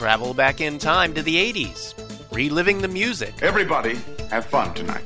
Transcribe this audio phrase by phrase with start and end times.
[0.00, 1.92] travel back in time to the 80s,
[2.32, 3.98] reliving the music, Everybody
[4.30, 5.04] have fun tonight.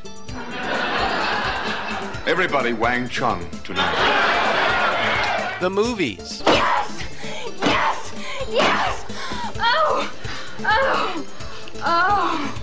[2.28, 5.56] Everybody Wang Chung tonight.
[5.60, 7.02] the movies, Yes!
[7.60, 8.14] Yes!
[8.52, 9.04] Yes!
[9.58, 10.12] Oh!
[10.60, 11.26] Oh!
[11.84, 12.62] Oh!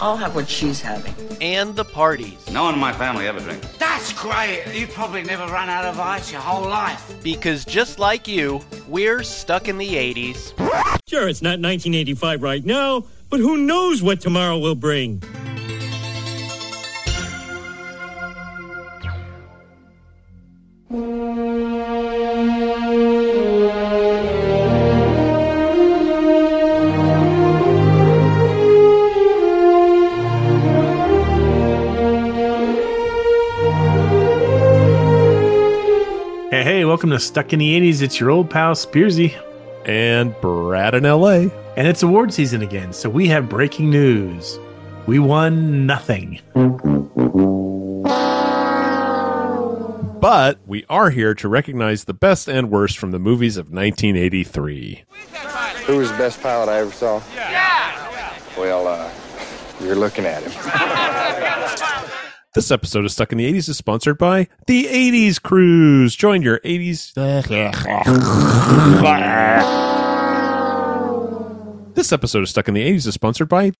[0.00, 1.14] I'll have what she's having.
[1.42, 2.50] and the parties.
[2.50, 3.66] No one in my family ever drinks.
[4.10, 4.64] That's great.
[4.74, 7.14] You probably never run out of ice your whole life.
[7.22, 10.52] Because just like you, we're stuck in the 80s.
[11.08, 15.22] Sure, it's not 1985 right now, but who knows what tomorrow will bring?
[37.20, 38.02] To Stuck in the 80s.
[38.02, 39.34] It's your old pal Spearsy.
[39.84, 41.48] and Brad in LA.
[41.76, 44.58] And it's award season again, so we have breaking news.
[45.06, 46.40] We won nothing.
[50.20, 55.04] But we are here to recognize the best and worst from the movies of 1983.
[55.86, 57.22] Who was the best pilot I ever saw?
[57.34, 58.38] Yeah.
[58.58, 59.10] Well, uh,
[59.80, 61.46] you're looking at him.
[62.52, 66.16] This episode of Stuck in the 80s is sponsored by the 80s Cruise.
[66.16, 67.12] Join your 80s.
[71.94, 73.70] This episode of Stuck in the 80s is sponsored by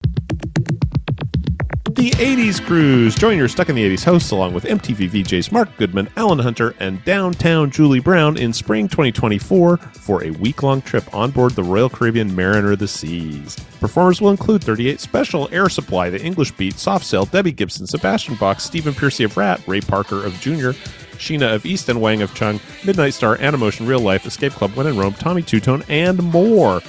[2.01, 3.15] the 80s Cruise.
[3.15, 6.75] Join your Stuck in the 80s hosts along with MTV VJs Mark Goodman, Alan Hunter,
[6.81, 11.63] and downtown Julie Brown in spring 2024 for a week long trip on board the
[11.63, 13.55] Royal Caribbean Mariner of the Seas.
[13.81, 18.37] Performers will include 38 Special, Air Supply, The English Beat, Soft Cell, Debbie Gibson, Sebastian
[18.37, 22.35] Bach, Stephen Pearcy of Ratt, Ray Parker of Junior, Sheena of East and Wang of
[22.35, 26.81] Chung, Midnight Star, Animotion, Real Life, Escape Club, When in Rome, Tommy Tutone, and more.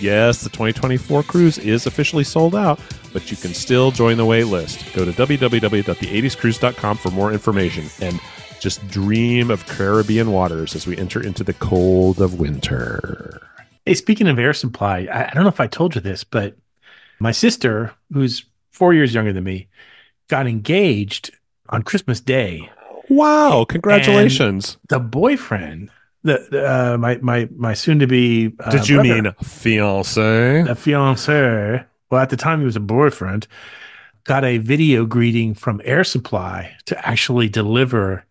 [0.00, 2.78] Yes, the 2024 cruise is officially sold out,
[3.12, 4.84] but you can still join the wait list.
[4.94, 8.20] Go to www.the80scruise.com for more information and
[8.60, 13.40] just dream of Caribbean waters as we enter into the cold of winter.
[13.84, 16.56] Hey, speaking of air supply, I, I don't know if I told you this, but
[17.18, 19.68] my sister, who's four years younger than me,
[20.28, 21.30] got engaged
[21.70, 22.70] on Christmas Day.
[23.08, 24.76] Wow, congratulations.
[24.88, 25.90] The boyfriend,
[26.22, 30.60] the, the uh, my my my soon to be uh, Did you brother, mean fiance?
[30.62, 31.84] a fiance?
[32.10, 33.46] Well, at the time he was a boyfriend.
[34.24, 38.24] Got a video greeting from Air Supply to actually deliver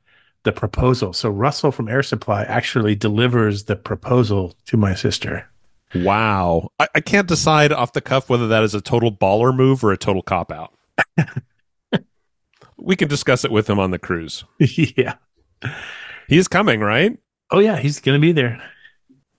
[0.43, 1.11] the proposal.
[1.13, 5.49] So Russell from Air Supply actually delivers the proposal to my sister.
[5.95, 6.69] Wow.
[6.79, 9.91] I, I can't decide off the cuff whether that is a total baller move or
[9.91, 10.73] a total cop out.
[12.77, 14.43] we can discuss it with him on the cruise.
[14.59, 15.15] yeah.
[16.27, 17.17] He's coming, right?
[17.51, 18.61] Oh yeah, he's going to be there.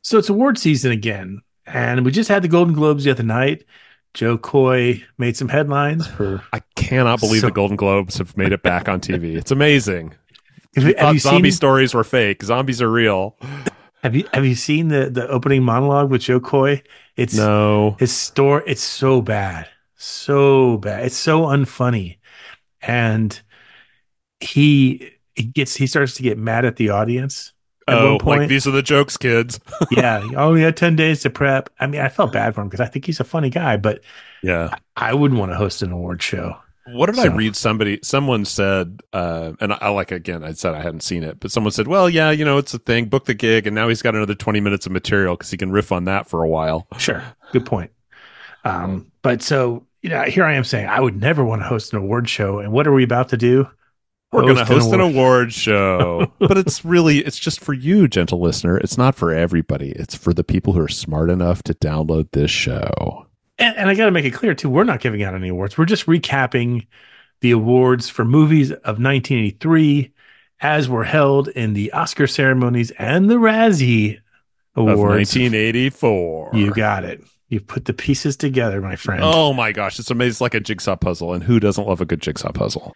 [0.03, 3.65] So it's award season again, and we just had the Golden Globes the other night.
[4.15, 6.43] Jo Koy made some headlines for.
[6.53, 9.37] I cannot believe So- the Golden Globes have made it back on TV.
[9.37, 10.15] It's amazing.
[10.77, 11.57] Have you, have Thought zombie seen?
[11.57, 12.43] stories were fake.
[12.43, 13.37] Zombies are real.
[14.03, 16.83] Have you have you seen the the opening monologue with Jo Koy?
[17.17, 17.97] It's No.
[17.99, 18.63] his store.
[18.67, 19.67] It's so bad,
[19.97, 21.07] so bad.
[21.07, 22.19] It's so unfunny,
[22.83, 23.41] and
[24.41, 27.53] he he gets he starts to get mad at the audience.
[27.89, 29.59] At Oh, one point, like these are the jokes, kids.
[29.91, 30.27] yeah.
[30.37, 31.71] Oh, we had ten days to prep.
[31.81, 34.03] I mean, I felt bad for him because I think he's a funny guy, but
[34.43, 34.75] Yeah.
[34.97, 36.57] I wouldn't want to host an award show.
[36.91, 37.55] What did I read?
[37.55, 40.43] Somebody, someone said, uh, and I, I like again.
[40.43, 42.79] I said I hadn't seen it, but someone said, "Well, yeah, you know, it's a
[42.79, 43.07] thing.
[43.07, 45.71] Book the gig, and now he's got another twenty minutes of material because he can
[45.71, 47.23] riff on that for a while." Sure.
[47.53, 47.91] Good point.
[48.65, 51.93] Um, but so, you know, here I am saying I would never want to host
[51.93, 52.59] an award show.
[52.59, 53.69] And what are we about to do?
[54.31, 58.09] We're going to host an award- award show, but it's really it's just for you,
[58.09, 58.77] gentle listener.
[58.77, 59.93] It's not for everybody.
[59.93, 63.27] It's for the people who are smart enough to download this show.
[63.59, 65.79] And, and I got to make it clear, too, we're not giving out any awards.
[65.79, 66.87] We're just recapping
[67.41, 70.13] the awards for movies of 1983
[70.61, 74.19] as were held in the Oscar ceremonies and the Razzie
[74.77, 75.35] Of Awards.
[75.35, 76.51] 1984.
[76.55, 77.23] You got it.
[77.49, 79.23] You put the pieces together, my friend.
[79.25, 80.31] Oh my gosh, it's amazing!
[80.33, 82.95] It's like a jigsaw puzzle, and who doesn't love a good jigsaw puzzle?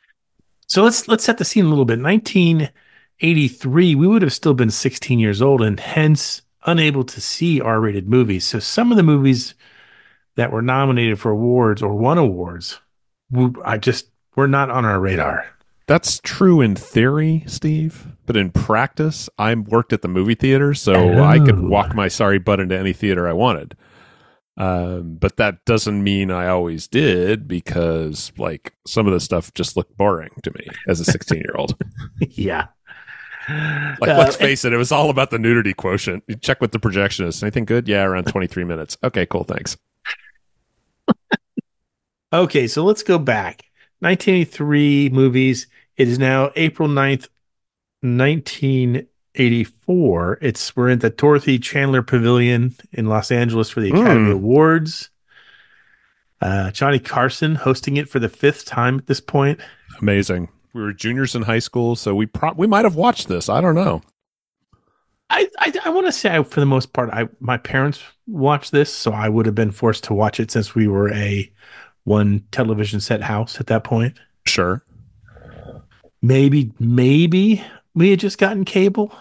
[0.66, 2.00] So let's let's set the scene a little bit.
[2.00, 8.08] 1983, we would have still been 16 years old and hence unable to see R-rated
[8.08, 8.46] movies.
[8.46, 9.54] So some of the movies
[10.36, 12.80] that were nominated for awards or won awards,
[13.64, 15.46] I just were not on our radar.
[15.86, 20.94] That's true in theory, Steve, but in practice, I worked at the movie theater, so
[20.94, 21.22] Oh.
[21.22, 21.94] I could walk oh.
[21.94, 23.76] my sorry butt into any theater I wanted.
[24.62, 29.76] Um, but that doesn't mean I always did because, like, some of the stuff just
[29.76, 31.74] looked boring to me as a 16 year old.
[32.20, 32.68] yeah.
[33.48, 36.22] Like, Uh, let's face it, it was all about the nudity quotient.
[36.28, 37.42] You check with the projectionist.
[37.42, 37.88] Anything good?
[37.88, 38.96] Yeah, around 23 minutes.
[39.02, 39.44] Okay, cool.
[39.44, 39.76] Thanks.
[42.34, 43.64] Okay, so let's go back.
[43.98, 45.66] 1983 movies.
[45.98, 47.28] It is now April 9th,
[49.36, 50.38] 1984.
[50.42, 54.34] It's we're at the Dorothy Chandler Pavilion in Los Angeles for the Academy Mm.
[54.34, 55.10] Awards.
[56.40, 59.60] Uh, Johnny Carson hosting it for the fifth time at this point.
[60.00, 60.48] Amazing.
[60.74, 63.48] We were juniors in high school, so we pro- we might have watched this.
[63.48, 64.02] I don't know.
[65.30, 68.72] I I, I want to say I, for the most part, I my parents watched
[68.72, 71.50] this, so I would have been forced to watch it since we were a
[72.04, 74.18] one television set house at that point.
[74.46, 74.82] Sure.
[76.22, 77.62] Maybe maybe
[77.94, 79.14] we had just gotten cable.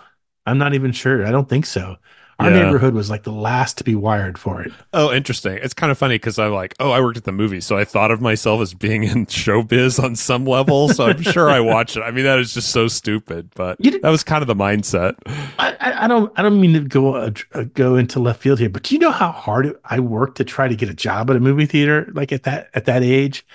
[0.45, 1.25] I'm not even sure.
[1.25, 1.97] I don't think so.
[2.39, 2.63] Our Yeah.
[2.65, 4.71] neighborhood was like the last to be wired for it.
[4.93, 5.59] Oh, interesting.
[5.61, 7.85] It's kind of funny because I'm like, oh, I worked at the movie, so I
[7.85, 10.89] thought of myself as being in showbiz on some level.
[10.89, 12.01] So I'm sure I watched it.
[12.01, 15.15] I mean, that is just so stupid, but that was kind of the mindset.
[15.59, 18.59] I, I, I don't I don't mean to go uh, uh, go into left field
[18.59, 20.93] here, but do you know how hard it, I worked to try to get a
[20.93, 23.45] job at a movie theater like at that at that age,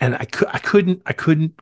[0.00, 1.58] and I could I couldn't I couldn't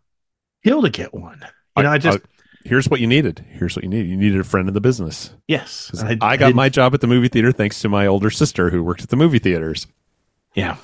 [0.64, 1.44] kill to get one.
[1.76, 2.18] You know, I, just
[2.64, 3.44] here's what you needed.
[3.50, 4.08] Here's what you needed.
[4.10, 5.32] You needed a friend in the business.
[5.48, 5.90] Yes.
[5.98, 8.70] and I, got didn't- my job at the movie theater thanks to my older sister
[8.70, 9.86] who worked at the movie theaters.
[10.54, 10.76] Yeah,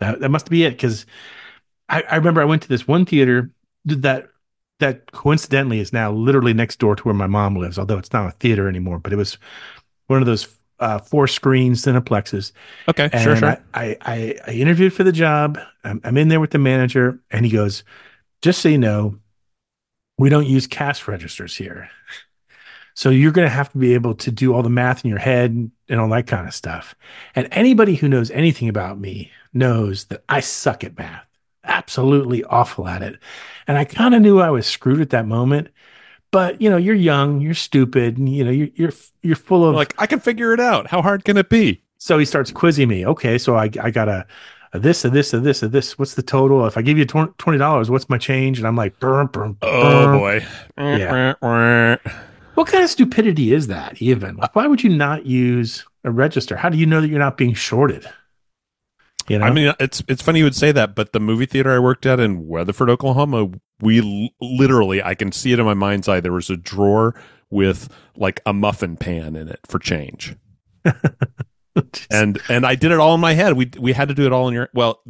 [0.00, 0.70] that that must be it.
[0.72, 1.06] Because
[1.88, 3.50] I, I remember I went to this one theater
[3.84, 4.28] that
[4.78, 8.26] that coincidentally is now literally next door to where my mom lives, although it's not
[8.28, 8.98] a theater anymore.
[8.98, 9.38] But it was
[10.06, 10.48] one of those
[10.80, 12.52] uh, four screen cineplexes.
[12.88, 13.48] Okay, And sure, sure.
[13.74, 15.58] I, I, I, I interviewed for the job.
[15.84, 17.82] I'm, I'm in there with the manager, and he goes,
[18.40, 19.18] "Just so you know,
[20.22, 21.90] we don't use cash registers here."
[22.94, 25.18] So you're going to have to be able to do all the math in your
[25.18, 25.50] head
[25.88, 26.94] and, all that kind of stuff.
[27.34, 31.24] And anybody who knows anything about me knows that I suck at math,
[31.64, 33.18] absolutely awful at it.
[33.66, 35.68] And I kind of knew I was screwed at that moment.
[36.30, 38.92] But you know, you're young, you're stupid, and you know, you're you're
[39.22, 40.86] you're full of like, I can figure it out.
[40.86, 41.82] How hard can it be?
[42.02, 43.06] so he starts quizzing me.
[43.06, 44.26] Okay, so I I got a, a
[44.78, 45.98] this, a this, a this, a this.
[45.98, 46.66] What's the total?
[46.66, 48.58] If I give you twenty dollars, what's my change?
[48.58, 50.44] And I'm like, burn, burn, Oh boy.
[50.78, 51.34] Yeah.
[52.54, 54.00] What kind of stupidity is that?
[54.02, 56.56] Even like, why would you not use a register?
[56.56, 58.06] How do you know that you're not being shorted?
[59.28, 61.70] You know, I mean, it's it's funny you would say that, but the movie theater
[61.70, 65.74] I worked at in Weatherford, Oklahoma, we l- literally, I can see it in my
[65.74, 66.20] mind's eye.
[66.20, 67.14] There was a drawer
[67.48, 70.34] with like a muffin pan in it for change,
[72.10, 73.54] and and I did it all in my head.
[73.54, 75.00] We we had to do it all in your well.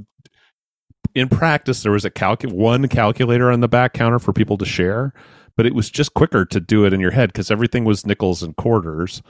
[1.14, 4.64] In practice, there was a calcu- one calculator on the back counter for people to
[4.64, 5.12] share,
[5.56, 8.42] but it was just quicker to do it in your head because everything was nickels
[8.42, 9.20] and quarters,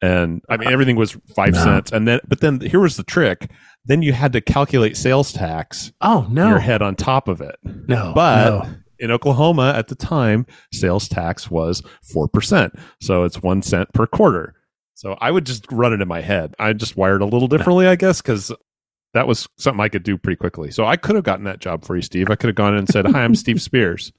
[0.00, 1.64] and I mean everything was five No.
[1.64, 1.92] cents.
[1.92, 3.50] And then, but then here was the trick:
[3.84, 7.42] then you had to calculate sales tax oh in no, your head on top of
[7.42, 7.56] it.
[7.64, 8.74] no, But no.
[8.98, 11.82] in Oklahoma at the time, sales tax was
[12.14, 12.70] 4%.
[13.02, 14.54] So it's one cent per quarter.
[15.02, 16.54] So I would just run it in my head.
[16.60, 18.52] I just wired a little differently, I guess, because
[19.14, 20.70] that was something I could do pretty quickly.
[20.70, 22.30] So I could have gotten that job for you, Steve.
[22.30, 24.12] I could have gone in and said, Hi, I'm Steve Spears.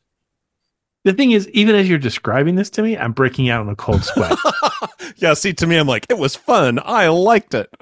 [1.05, 3.77] the thing is, even as you're describing this to me, I'm breaking out in a
[3.77, 4.37] cold sweat.
[5.15, 6.79] yeah, see, to me, I'm like, it was fun.
[6.83, 7.73] I liked it.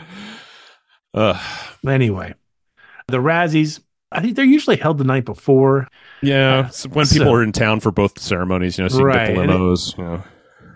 [1.15, 1.42] Uh,
[1.88, 2.36] anyway,
[3.07, 3.80] the Razzies,
[4.12, 5.88] I think they're usually held the night before.
[6.21, 9.06] yeah, so when people So- are in town for both ceremonies, you know, so you
[9.06, 9.97] Right, get the and it- limos.
[9.97, 10.24] you know.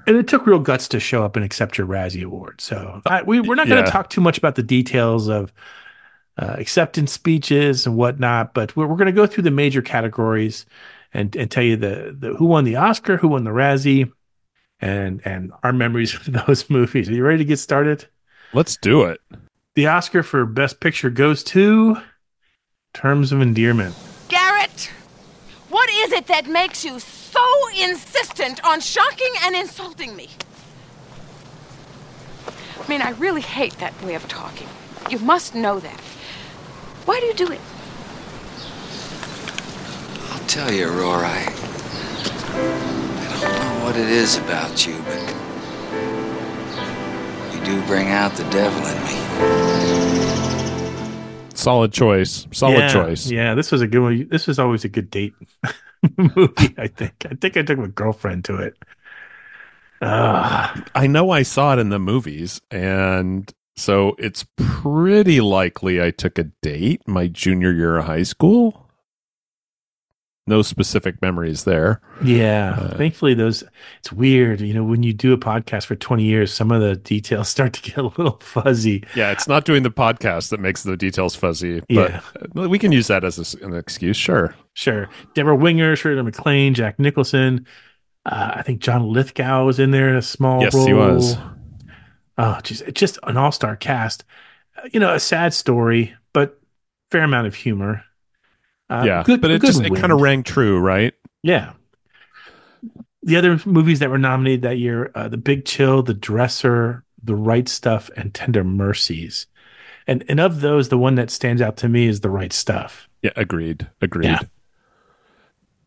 [0.08, 2.62] And it took real guts to show up and accept your Razzie Award.
[2.62, 3.92] So I, we, we're not going to Yeah.
[3.92, 5.52] talk too much about the details of
[6.38, 10.66] uh, acceptance speeches and whatnot, but we're, we're going to go through the major categories
[11.14, 14.12] and, and tell you the, the who won the Oscar, who won the Razzie,
[14.82, 17.10] and and our memories of those movies.
[17.10, 18.06] Are you ready to get started?
[18.54, 19.22] Let's do it.
[19.76, 21.98] The Oscar for Best Picture goes to
[22.94, 23.96] Terms of Endearment.
[24.28, 24.95] Garrett, what
[26.06, 27.42] is it that makes you so
[27.82, 30.30] insistent on shocking and insulting me?
[32.48, 34.68] I mean, I really hate that way of talking.
[35.10, 36.00] You must know that.
[37.06, 37.60] Why do you do it?
[40.32, 41.52] I'll tell you, Aurora, I,
[42.52, 45.22] I don't know what it is about you, but
[47.52, 49.16] you do bring out the devil in me.
[51.56, 52.46] Solid choice.
[52.52, 53.26] Solid yeah, choice.
[53.32, 54.28] Yeah, this was a good one.
[54.30, 55.34] This was always a good date
[56.18, 56.76] movie.
[56.78, 57.26] I think.
[57.30, 58.78] I think I took my girlfriend to it.
[60.02, 66.12] Ah, I know I saw it in the movies, and so it's pretty likely I
[66.12, 68.85] took a date my junior year of high school.
[70.48, 72.00] No specific memories there.
[72.24, 72.76] yeah.
[72.80, 73.64] Uh, Thankfully, those.
[74.00, 76.96] It's weird, you know, when you do a podcast for twenty years, some of the
[76.96, 79.04] details start to get a little fuzzy.
[79.16, 82.22] Yeah, it's not doing the podcast that makes the details fuzzy, but Yeah.
[82.68, 84.18] we can use that as a an excuse.
[84.18, 84.54] Sure.
[84.74, 87.66] Sure, Debra Winger, Shirley MacLaine, Jack Nicholson,
[88.26, 90.86] Uh, I think John Lithgow was in there in a small Yes, role.
[90.86, 91.38] he was.
[92.38, 94.26] Oh, geez, it's just an all star cast.
[94.78, 96.60] Uh, You know, a sad story, but
[97.10, 98.04] fair amount of humor.
[98.90, 101.14] Uh, yeah, good- but it just it kind of rang true, right?
[101.44, 101.74] Yeah.
[103.24, 107.34] The other movies that were nominated that year, uh, The Big Chill, The Dresser, The
[107.36, 109.48] Right Stuff, and Tender Mercies.
[110.06, 113.10] And and of those, the one that stands out to me is The Right Stuff.
[113.24, 114.26] Yeah, agreed, agreed.
[114.26, 114.40] Yeah.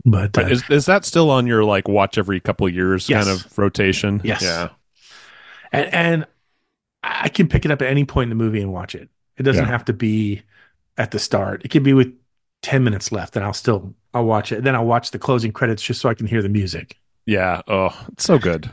[0.04, 3.24] But uh, is is that still on your like watch every couple years Yes.
[3.26, 4.20] kind of rotation?
[4.24, 4.42] Yes.
[4.42, 4.70] Yeah.
[5.70, 6.26] and, and
[7.04, 9.08] I can pick it up at any point in the movie and watch it.
[9.36, 9.70] It doesn't Yeah.
[9.70, 10.42] have to be
[10.96, 11.64] at the start.
[11.64, 12.12] It could be with
[12.62, 14.64] 10 minutes left and I'll still I'll watch it.
[14.64, 16.96] Then I'll watch the closing credits just so I can hear the music.
[17.26, 17.62] Yeah.
[17.68, 18.72] Oh, it's so good.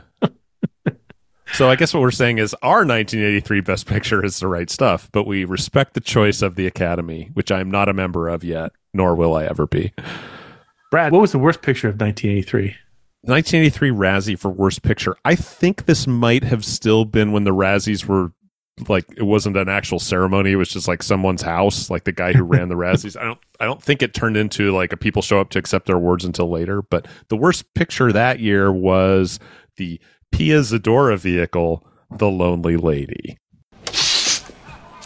[1.52, 5.10] so I guess what we're saying is our 1983 Best Picture is the right stuff,
[5.12, 8.72] but we respect the choice of the Academy, which I'm not a member of yet,
[8.94, 9.92] nor will I ever be.
[10.90, 12.74] Brad, what was the worst picture of 1983?
[13.22, 15.16] 1983 Razzie for Worst Picture.
[15.24, 18.32] I think this might have still been when the Razzies were
[18.88, 20.52] like it wasn't an actual ceremony.
[20.52, 23.18] It was just like someone's house, like the guy who ran the Razzies.
[23.18, 25.86] I don't I don't think it turned into like a people show up to accept
[25.86, 26.82] their awards until later.
[26.82, 29.38] But the worst picture that year was
[29.76, 30.00] the
[30.32, 33.38] Pia Zadora vehicle, The Lonely Lady.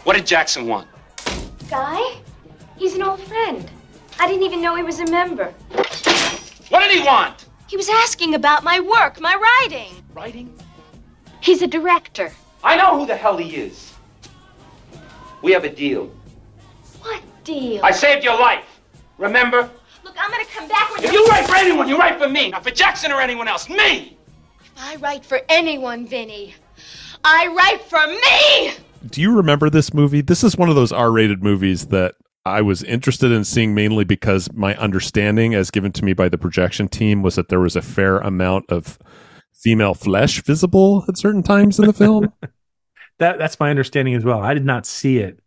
[0.04, 0.88] What did Jackson want?
[1.68, 2.16] Guy?
[2.76, 3.70] He's an old friend.
[4.18, 5.52] I didn't even know he was a member.
[6.68, 7.46] What did he want?
[7.68, 9.92] He was asking about my work, my writing.
[10.12, 10.52] Writing?
[11.40, 12.32] He's a director.
[12.62, 13.94] I know who the hell he is.
[15.42, 16.10] We have a deal.
[17.00, 17.80] What deal?
[17.82, 18.80] I saved your life.
[19.18, 19.70] Remember?
[20.04, 22.50] Look, I'm gonna come back when If you write for anyone, you write for me.
[22.50, 23.68] Not for Jackson or anyone else.
[23.68, 24.16] Me!
[24.64, 26.54] If I write for anyone, Vinny.
[27.24, 28.72] I write for me!
[29.08, 30.20] Do you remember this movie?
[30.20, 32.14] This is one of those R-rated movies that
[32.44, 36.38] I was interested in seeing mainly because my understanding, as given to me by the
[36.38, 38.98] projection team, was that there was a fair amount of
[39.60, 42.32] female flesh visible at certain times in the film.
[43.18, 44.40] That that's my understanding as well.
[44.40, 45.40] I did not see it.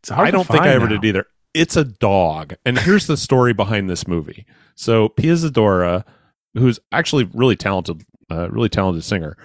[0.00, 0.96] It's hard I don't think I ever now.
[1.00, 1.26] did either.
[1.54, 2.56] It's a dog.
[2.66, 4.44] And here's the story behind this movie.
[4.74, 6.04] So Pia Zadora,
[6.52, 9.38] who's actually really talented, uh, really talented singer,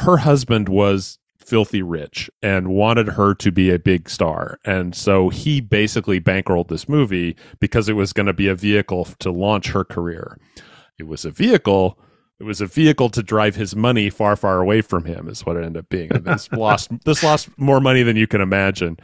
[0.00, 4.58] her husband was filthy rich and wanted her to be a big star.
[4.64, 9.04] And so he basically bankrolled this movie because it was going to be a vehicle
[9.20, 10.36] to launch her career.
[10.98, 11.96] It was a vehicle
[12.40, 15.56] it was a vehicle to drive his money far, far away from him, is what
[15.56, 16.12] it ended up being.
[16.12, 18.96] And this lost this lost more money than you can imagine.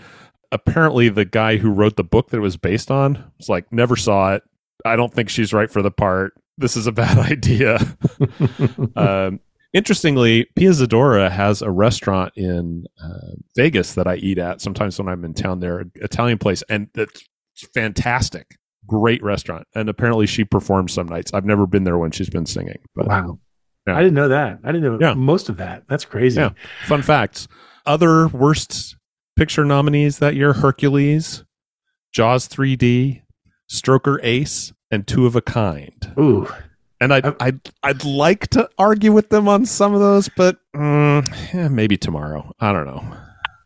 [0.52, 3.96] Apparently, the guy who wrote the book that it was based on was like, never
[3.96, 4.44] saw it.
[4.84, 6.34] I don't think she's right for the part.
[6.58, 7.78] This is a bad idea.
[8.96, 9.40] um,
[9.72, 15.08] interestingly, Pia Zadora has a restaurant in uh, Vegas that I eat at sometimes when
[15.08, 17.26] I'm in town there, an Italian place, and it's
[17.72, 22.28] fantastic great restaurant and apparently she performs some nights i've never been there when she's
[22.30, 23.38] been singing but Wow.
[23.86, 23.96] Yeah.
[23.96, 24.60] I didn't know that.
[24.64, 25.12] I didn't know Yeah.
[25.14, 25.86] most of that.
[25.88, 26.40] That's crazy.
[26.40, 26.50] yeah
[26.86, 27.48] fun facts
[27.86, 28.96] other worst
[29.36, 31.44] picture nominees that year hercules
[32.12, 33.22] jaws 3d
[33.70, 36.46] stroker ace and two of a kind Ooh.
[37.00, 41.54] and I'd, I'd, I'd like to argue with them on some of those but mm,
[41.54, 43.04] eh, maybe tomorrow i don't know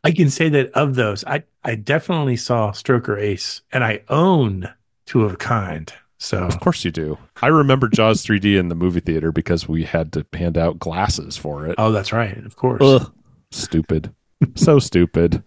[0.04, 4.72] I can say that of those, I, I definitely saw Stroker Ace and I own
[5.08, 5.92] two of a kind.
[6.18, 9.84] So of course you do i remember jaws 3d in the movie theater because we
[9.84, 12.36] had to hand out glasses for it Oh, that's right.
[12.44, 12.82] Of course.
[12.82, 13.12] Ugh.
[13.52, 14.12] stupid
[14.56, 15.42] so stupid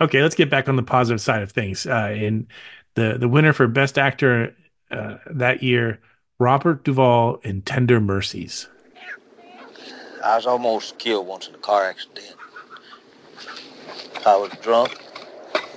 [0.00, 1.86] Okay, let's get back on the positive side of things.
[1.86, 2.48] Uh, in
[2.94, 4.54] the the winner for best actor
[4.90, 6.00] uh, that year,
[6.40, 8.68] Robert Duvall in Tender Mercies.
[10.24, 12.34] I was almost killed once in a car accident.
[14.26, 15.03] I was drunk.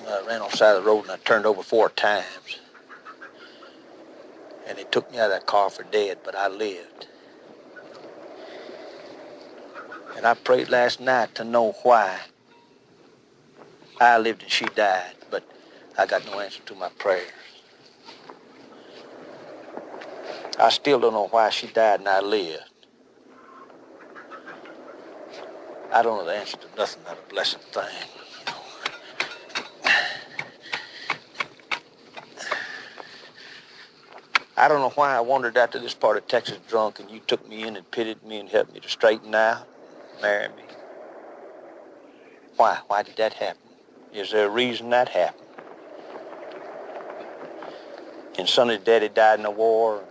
[0.07, 2.59] I ran on the side of the road and I turned over four times.
[4.67, 7.07] And they took me out of that car for dead, but I lived.
[10.15, 12.19] And I prayed last night to know why
[13.99, 15.43] I lived and she died, but
[15.97, 17.31] I got no answer to my prayers.
[20.59, 22.63] I still don't know why she died and I lived.
[25.91, 28.26] I don't know the answer to nothing but a blessed thing.
[34.59, 37.19] I don't know why I wandered out to this part of Texas drunk and you
[37.19, 39.67] took me in and pitied me and helped me to straighten out,
[40.19, 40.63] marry me.
[42.55, 42.79] Why?
[42.87, 43.61] Why did that happen?
[44.11, 45.43] Is there a reason that happened?
[48.39, 50.03] And Sonny's daddy died in the war.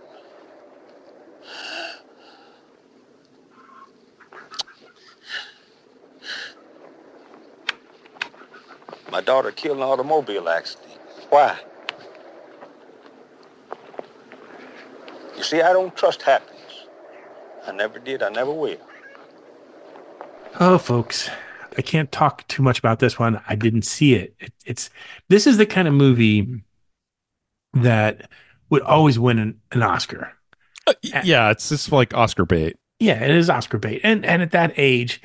[9.11, 10.99] My daughter killed in an automobile accident.
[11.29, 11.59] Why?
[15.47, 16.87] See, I don't trust happiness.
[17.65, 18.23] I never did.
[18.23, 18.77] I never will.
[20.59, 21.29] Oh, folks,
[21.77, 23.41] I can't talk too much about this one.
[23.47, 24.35] I didn't see it.
[24.39, 24.53] it.
[24.65, 24.89] It's
[25.29, 26.63] this is the kind of movie
[27.73, 28.29] that
[28.69, 30.33] would always win an, an Oscar.
[30.85, 32.77] Uh, yeah, it's just like Oscar bait.
[32.99, 34.01] Yeah, it is Oscar bait.
[34.03, 35.21] And and at that age,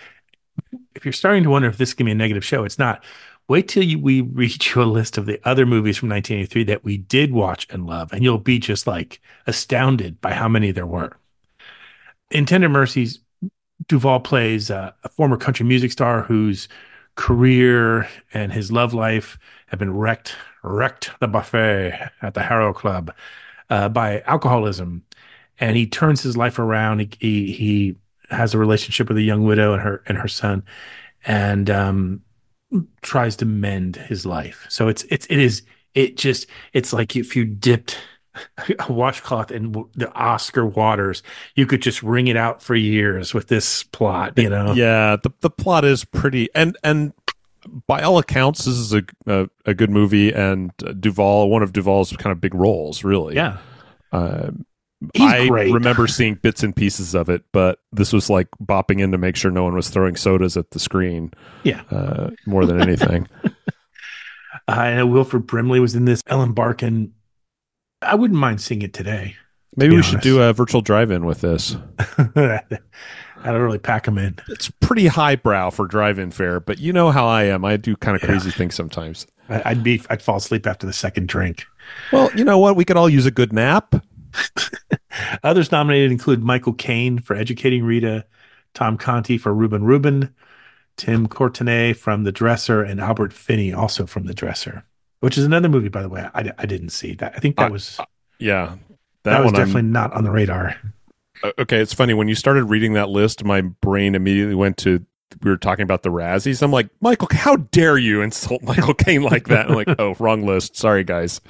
[0.94, 2.78] if you're starting to wonder if this is going to be a negative show, it's
[2.78, 3.04] not.
[3.52, 6.84] Wait till you, we read you a list of the other movies from 1983 that
[6.84, 10.86] we did watch and love, and you'll be just like astounded by how many there
[10.86, 11.18] were.
[12.30, 13.20] In Tender Mercies,
[13.86, 16.66] Duvall plays a former country music star whose
[17.14, 23.12] career and his love life have been wrecked, wrecked the buffet at the Harrow Club
[23.68, 25.04] uh, by alcoholism,
[25.60, 27.00] and he turns his life around.
[27.00, 27.96] He, he, he
[28.30, 30.64] has a relationship with a young widow and her and her son,
[31.26, 32.22] and um,
[33.02, 34.66] tries to mend his life.
[34.68, 35.62] So it's it's it is
[35.94, 37.98] it just it's like if you dipped
[38.78, 41.22] a washcloth in the Oscar waters,
[41.54, 44.38] you could just wring it out for years with this plot.
[44.38, 45.16] You know, yeah.
[45.22, 47.12] The the plot is pretty and and
[47.86, 52.16] by all accounts, this is a a, a good movie, and Duvall, one of Duvall's
[52.16, 53.34] kind of big roles, really.
[53.34, 53.58] Yeah.
[54.10, 54.50] Uh,
[55.14, 55.72] He's I great.
[55.72, 59.36] remember seeing bits and pieces of it, but this was like bopping in to make
[59.36, 61.32] sure no one was throwing sodas at the screen.
[61.64, 61.82] Yeah.
[61.90, 63.28] Uh, more than anything.
[63.44, 63.48] Uh,
[64.68, 66.22] I know Wilford Brimley was in this.
[66.26, 67.12] Ellen Barkin.
[68.00, 69.36] I wouldn't mind seeing it today.
[69.76, 71.76] Maybe be we should do a virtual drive-in with this.
[72.18, 74.36] I don't really pack them in.
[74.48, 77.64] It's pretty highbrow for drive-in fare, but you know how I am.
[77.64, 79.26] I do kind of crazy things sometimes.
[79.48, 80.02] I'd be.
[80.10, 81.64] I'd fall asleep after the second drink.
[82.12, 82.76] Well, you know what?
[82.76, 83.94] We could all use a good nap.
[85.42, 88.24] Others nominated include Michael Caine for Educating Rita,
[88.74, 90.34] Tom Conti for Reuben Reuben,
[90.96, 94.84] Tom Courtenay from The Dresser, and Albert Finney also from The Dresser,
[95.20, 96.26] which is another movie, by the way.
[96.34, 97.34] I, I didn't see that.
[97.36, 97.98] I think that was
[98.38, 98.76] Yeah,
[99.24, 100.76] that, was one I'm- definitely not on the radar.
[101.42, 105.04] Uh, okay, it's funny when you started reading that list, my brain immediately went to
[105.42, 106.62] we were talking about the Razzies.
[106.62, 109.68] I'm like, Michael, how dare you insult Michael Caine like that?
[109.68, 110.76] I'm like, oh, wrong list.
[110.76, 111.40] Sorry, guys.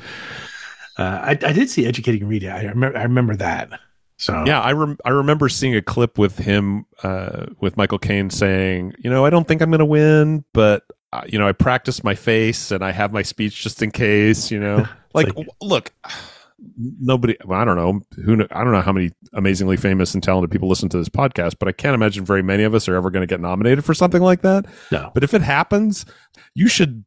[0.99, 2.51] Uh, I, I did see Educating Rita.
[2.51, 2.99] I remember.
[2.99, 3.71] I remember that.
[4.19, 8.31] So Yeah, I rem- I remember seeing a clip with him uh, with Michael Caine
[8.31, 11.53] saying, you know, I don't think I'm going to win, but uh, you know, I
[11.53, 14.51] practice my face and I have my speech just in case.
[14.51, 14.77] You know,
[15.15, 15.93] like, like- w- look.
[16.79, 18.37] Nobody, well, I don't know who.
[18.37, 21.57] kn- I don't know how many amazingly famous and talented people listen to this podcast,
[21.59, 23.95] but I can't imagine very many of us are ever going to get nominated for
[23.95, 24.67] something like that.
[24.93, 25.11] No.
[25.13, 26.07] But if it happens,
[26.55, 27.05] you should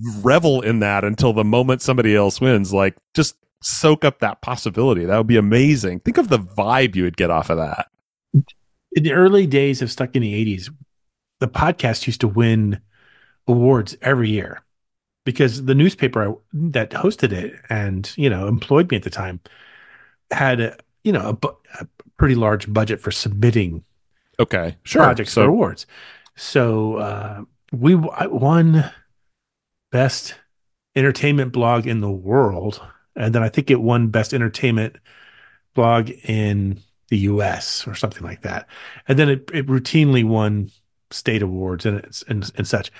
[0.00, 2.72] revel in that until the moment somebody else wins.
[2.72, 5.04] Like, just soak up that possibility.
[5.04, 6.00] That would be amazing.
[6.00, 7.88] Think of the vibe you would get off of that.
[8.92, 10.70] in the early days of Stuck in the 80s,
[11.40, 12.80] the podcast used to win
[13.46, 14.62] awards every year
[15.24, 19.40] because the newspaper that hosted it and, you know, employed me at the time
[20.30, 23.84] had a, you know, a, bu- a pretty large budget for submitting
[24.38, 25.02] Okay, sure.
[25.02, 25.86] projects so, for awards.
[26.36, 28.90] So uh, we I won
[29.92, 30.34] best
[30.96, 32.82] entertainment blog in the world,
[33.14, 34.96] and then I think it won best entertainment
[35.74, 37.86] blog in the U.S.
[37.86, 38.66] or something like that.
[39.06, 40.70] And then it, it routinely won
[41.12, 42.90] state awards and, and and such.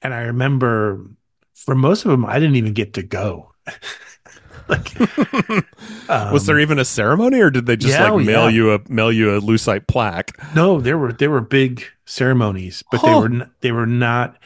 [0.00, 1.06] And I remember
[1.54, 3.52] for most of them, I didn't even get to go.
[4.68, 4.98] like,
[6.08, 8.56] was there um, even a ceremony, or did they just yeah, like oh, mail yeah.
[8.56, 10.36] you a mail you a lucite plaque?
[10.54, 14.36] No, there were there were big ceremonies, but they were n- they were not.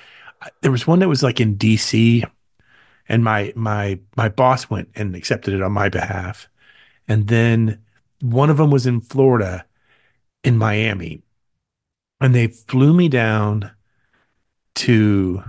[0.62, 2.24] There was one that was like in D.C.
[3.08, 6.48] and my my my boss went and accepted it on my behalf,
[7.08, 7.80] and then
[8.20, 9.64] one of them was in Florida,
[10.42, 11.22] in Miami,
[12.20, 13.70] and they flew me down
[14.76, 15.42] to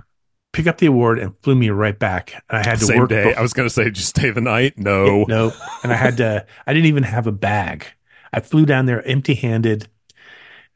[0.52, 2.42] pick up the award and flew me right back.
[2.48, 3.10] And I had to Same work.
[3.10, 3.32] day.
[3.32, 4.78] bef- I was going to say, just stay the night?
[4.78, 5.24] No.
[5.28, 5.52] no.
[5.82, 7.86] And I had to, I didn't even have a bag.
[8.32, 9.88] I flew down there empty handed.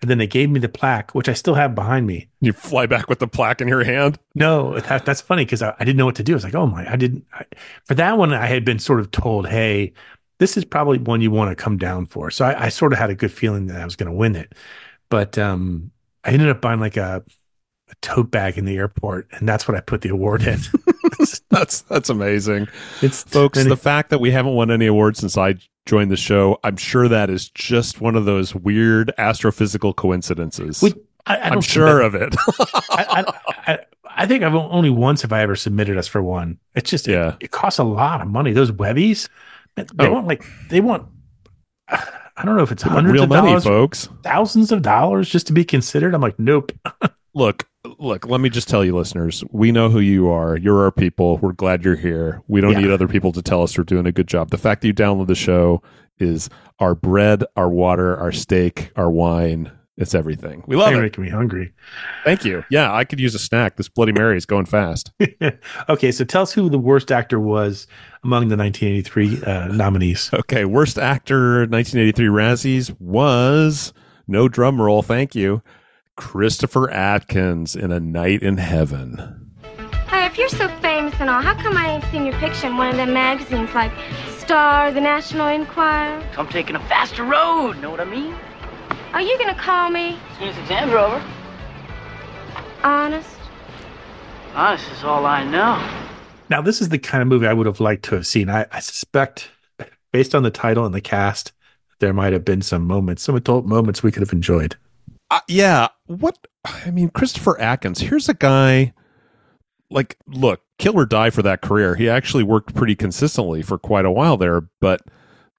[0.03, 2.29] And then they gave me the plaque, which I still have behind me.
[2.41, 4.19] You fly back with the plaque in your hand.
[4.35, 6.33] No, that, that's funny because I, I didn't know what to do.
[6.33, 7.25] I was like, oh my, I didn't.
[7.33, 7.45] I,
[7.85, 9.93] for that one, I had been sort of told, hey,
[10.41, 12.33] this is probably one you want to come down for.
[12.33, 14.35] So I, I sort of had a good feeling that I was going to win
[14.35, 14.55] it.
[15.09, 15.93] But um,
[16.25, 17.23] I ended up buying like a,
[17.89, 20.59] a tote bag in the airport, and that's what I put the award in.
[21.51, 22.67] That's that's amazing,
[23.03, 23.59] It's folks.
[23.59, 26.77] and the fact that we haven't won any awards since I joined the show, I'm
[26.77, 30.83] sure that is just one of those weird astrophysical coincidences.
[30.83, 32.35] We- I, I I'm sure of it.
[32.91, 33.33] I,
[33.69, 33.79] I,
[34.17, 36.59] I, think I've only once have I ever submitted us for one.
[36.75, 37.37] It's just Yeah.
[37.39, 38.53] it, costs a lot of money.
[38.53, 39.29] Those Webbies,
[39.77, 40.13] they Oh.
[40.15, 41.07] want like they want.
[41.89, 44.09] I don't know if it's hundreds real of money, dollars, folks.
[44.25, 46.13] thousands of dollars just to be considered.
[46.13, 46.73] I'm like, nope.
[47.35, 47.69] look,
[48.03, 50.57] look, let me just tell you, listeners, we know who you are.
[50.57, 51.39] You're our people.
[51.39, 52.43] We're glad you're here.
[52.49, 52.81] We don't Yeah.
[52.81, 54.51] need other people to tell us we're doing a good job.
[54.51, 55.83] The fact that you download the show
[56.19, 59.71] is our bread, our water, our steak, our wine.
[59.99, 60.65] It's everything.
[60.67, 61.05] We love You're it.
[61.05, 61.73] making me hungry.
[62.25, 62.65] Thank you.
[62.71, 63.77] Yeah, I could use a snack.
[63.77, 65.13] This Bloody Mary is going fast.
[65.89, 67.87] okay, so tell us who the worst actor was
[68.25, 70.31] among the 1983 uh, nominees.
[70.33, 73.93] Okay, worst actor 1983 Razzies was
[74.27, 75.63] no drum roll, thank you.
[76.17, 79.51] Christopher Atkins in A Night in Heaven.
[80.09, 82.77] Hey, if you're so famous and all, how come I ain't seen your picture in
[82.77, 83.93] one of them magazines like
[84.37, 86.23] Star, The National Enquirer?
[86.37, 88.35] I'm taking a faster road, know what I mean?
[89.15, 90.19] Are you gonna call me?
[90.33, 91.25] As soon as exams are over.
[92.85, 93.37] Honest?
[94.55, 95.83] Honest is all I know.
[96.51, 98.51] Now, this is the kind of movie I would have liked to have seen.
[98.51, 99.51] I, I suspect,
[100.13, 101.53] based on the title and the cast,
[102.01, 104.77] there might have been some moments, some adult moments we could have enjoyed.
[105.31, 105.89] Uh, yeah,
[106.21, 108.01] what I mean, Christopher Atkins.
[108.01, 108.95] Here's a guy.
[109.91, 111.95] Like, look, kill or die for that career.
[111.97, 114.63] He actually worked pretty consistently for quite a while there.
[114.81, 115.03] But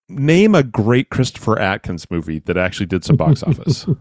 [0.10, 3.86] name a great Christopher Atkins movie that actually did some box office.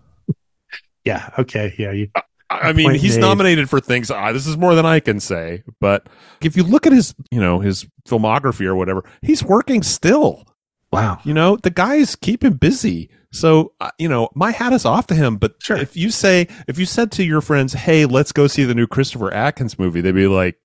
[1.04, 1.30] Yeah.
[1.38, 1.74] Okay.
[1.78, 1.92] Yeah.
[1.92, 2.08] You,
[2.48, 3.22] I mean, he's made.
[3.22, 4.10] nominated for things.
[4.10, 5.62] Uh, this is more than I can say.
[5.80, 6.08] But
[6.40, 10.44] if you look at his, you know, his filmography or whatever, he's working still.
[10.92, 11.18] Wow.
[11.24, 13.10] You know, the guys keep him busy.
[13.32, 15.36] So, uh, you know, my hat is off to him.
[15.38, 15.76] But Sure.
[15.76, 18.86] if you say, if you said to your friends, hey, let's go see the new
[18.86, 20.58] Christopher Atkins movie, they'd be like,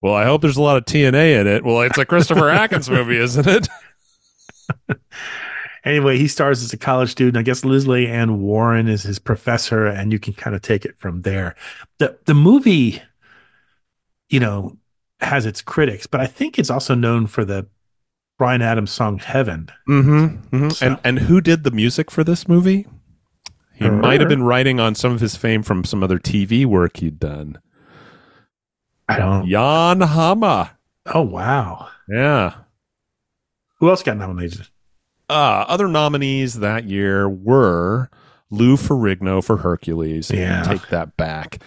[0.00, 1.64] well, I hope there's a lot of TNA in it.
[1.64, 3.68] Well, it's a Christopher Atkins movie, isn't it?
[5.84, 7.36] Anyway, he stars as a college student.
[7.36, 10.98] I guess Leslie Ann Warren is his professor, and you can kind of take it
[10.98, 11.54] from there.
[11.98, 13.00] the The movie,
[14.28, 14.76] you know,
[15.20, 17.68] has its critics, but I think it's also known for the
[18.38, 20.70] Bryan Adams song "Heaven." Mm-hmm.
[20.70, 22.86] So- And and who did the music for this movie?
[23.74, 26.96] He might have been writing on some of his fame from some other TV work
[26.96, 27.58] he'd done.
[29.08, 29.48] I don't.
[29.48, 30.70] Jan Hammer.
[31.06, 31.88] Oh wow!
[32.08, 32.54] Yeah.
[33.78, 34.68] Who else got nominated?
[35.30, 38.10] Uh, other nominees that year were
[38.50, 40.30] Lou Ferrigno for Hercules.
[40.30, 40.62] Yeah.
[40.64, 41.62] Take that back.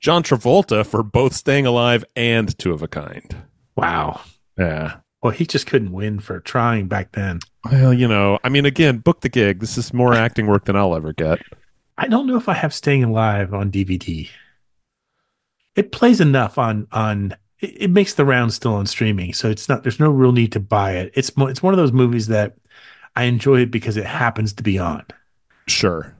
[0.00, 3.36] John Travolta for both Staying Alive and Two of a Kind.
[3.76, 4.20] Wow.
[4.58, 4.96] Yeah.
[5.22, 7.40] Well, he just couldn't win for trying back then.
[7.70, 9.60] Well, you know, I mean, again, book the gig.
[9.60, 11.40] This is more acting work than I'll ever get.
[11.96, 14.28] I don't know if I have Staying Alive on DVD.
[15.76, 17.36] It plays enough on on.
[17.60, 19.84] It, it makes the round still on streaming, so it's not.
[19.84, 21.12] There's no real need to buy it.
[21.14, 22.56] It's mo- it's one of those movies that
[23.14, 25.04] I enjoy it because it happens to be on.
[25.68, 26.14] Sure.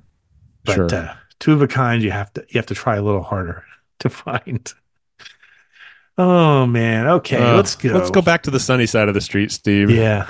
[0.64, 0.94] But sure.
[0.94, 3.64] uh, two of a kind, you have to you have to try a little harder
[3.98, 4.72] to find.
[6.18, 7.06] Oh man.
[7.06, 7.90] Okay, Uh, let's go.
[7.90, 9.90] Let's go back to the sunny side of the street, Steve.
[9.90, 10.28] Yeah.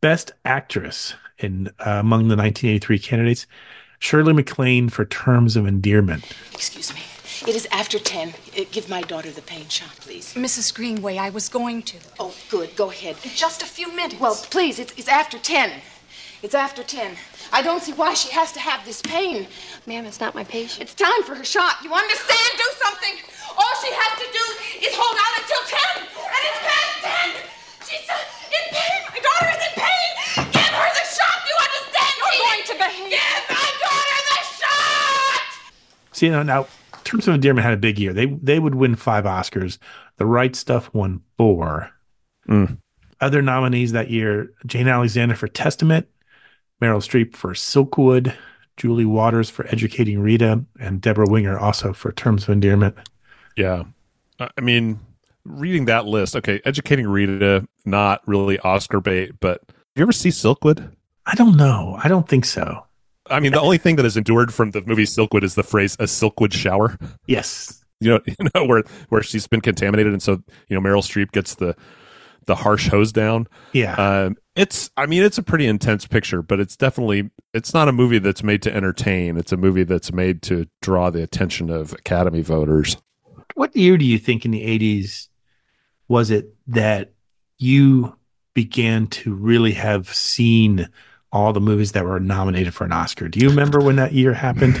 [0.00, 3.46] Best actress in uh, among the 1983 candidates,
[3.98, 6.24] Shirley MacLaine for Terms of Endearment.
[6.52, 7.00] Excuse me.
[7.48, 8.28] It is after 10.
[8.56, 10.34] Uh, Give my daughter the pain shot, please.
[10.34, 10.72] Mrs.
[10.74, 11.98] Greenway, I was going to.
[12.20, 12.74] Oh, good.
[12.76, 13.16] Go ahead.
[13.24, 14.20] In just a few minutes.
[14.20, 15.72] Well, please, it's, it's after 10.
[16.42, 17.14] It's after 10.
[17.52, 19.46] I don't see why she has to have this pain.
[19.86, 20.82] Ma'am, it's not my patient.
[20.82, 21.76] It's time for her shot.
[21.84, 22.50] You understand?
[22.58, 23.14] Do something.
[23.56, 24.44] All she has to do
[24.86, 26.02] is hold out until 10.
[26.02, 27.46] And it's past 10.
[27.86, 28.18] She's uh,
[28.58, 28.98] in pain.
[29.14, 30.10] My daughter is in pain.
[30.50, 31.36] Give her the shot.
[31.42, 32.12] Do You understand?
[32.18, 32.42] You're me?
[32.42, 33.10] going to behave.
[33.14, 35.42] Give my daughter the shot.
[36.10, 36.66] See now, now
[37.04, 38.12] Terms of Endearment had a big year.
[38.12, 39.78] They they would win five Oscars.
[40.16, 41.90] The Right Stuff won four.
[42.48, 42.78] Mm.
[43.20, 46.08] Other nominees that year: Jane Alexander for Testament,
[46.82, 48.34] Meryl Streep for Silkwood,
[48.76, 52.96] Julie Walters for Educating Rita, and Debra Winger also for Terms of Endearment.
[53.56, 53.84] Yeah.
[54.40, 54.98] I mean,
[55.44, 59.60] reading that list, okay, educating Rita, not really Oscar bait, but
[59.94, 60.92] you ever see Silkwood?
[61.26, 61.98] I don't know.
[62.02, 62.84] I don't think so.
[63.30, 65.94] I mean, the only thing that has endured from the movie Silkwood is the phrase
[66.00, 67.84] "a Silkwood shower." Yes.
[68.00, 71.30] You know, you know where where she's been contaminated, and so you know Meryl Streep
[71.30, 71.76] gets the
[72.46, 73.46] the harsh hose down.
[73.72, 73.94] Yeah.
[73.94, 77.92] Um, it's, I mean, it's a pretty intense picture, but it's definitely, it's not a
[77.92, 79.36] movie that's made to entertain.
[79.36, 82.96] It's a movie that's made to draw the attention of Academy voters.
[83.54, 85.28] what year do you think in the 80s
[86.08, 87.12] was it that
[87.58, 88.16] you
[88.54, 90.88] began to really have seen
[91.32, 93.28] all the movies that were nominated for an Oscar?
[93.28, 94.78] Do you remember when that year happened?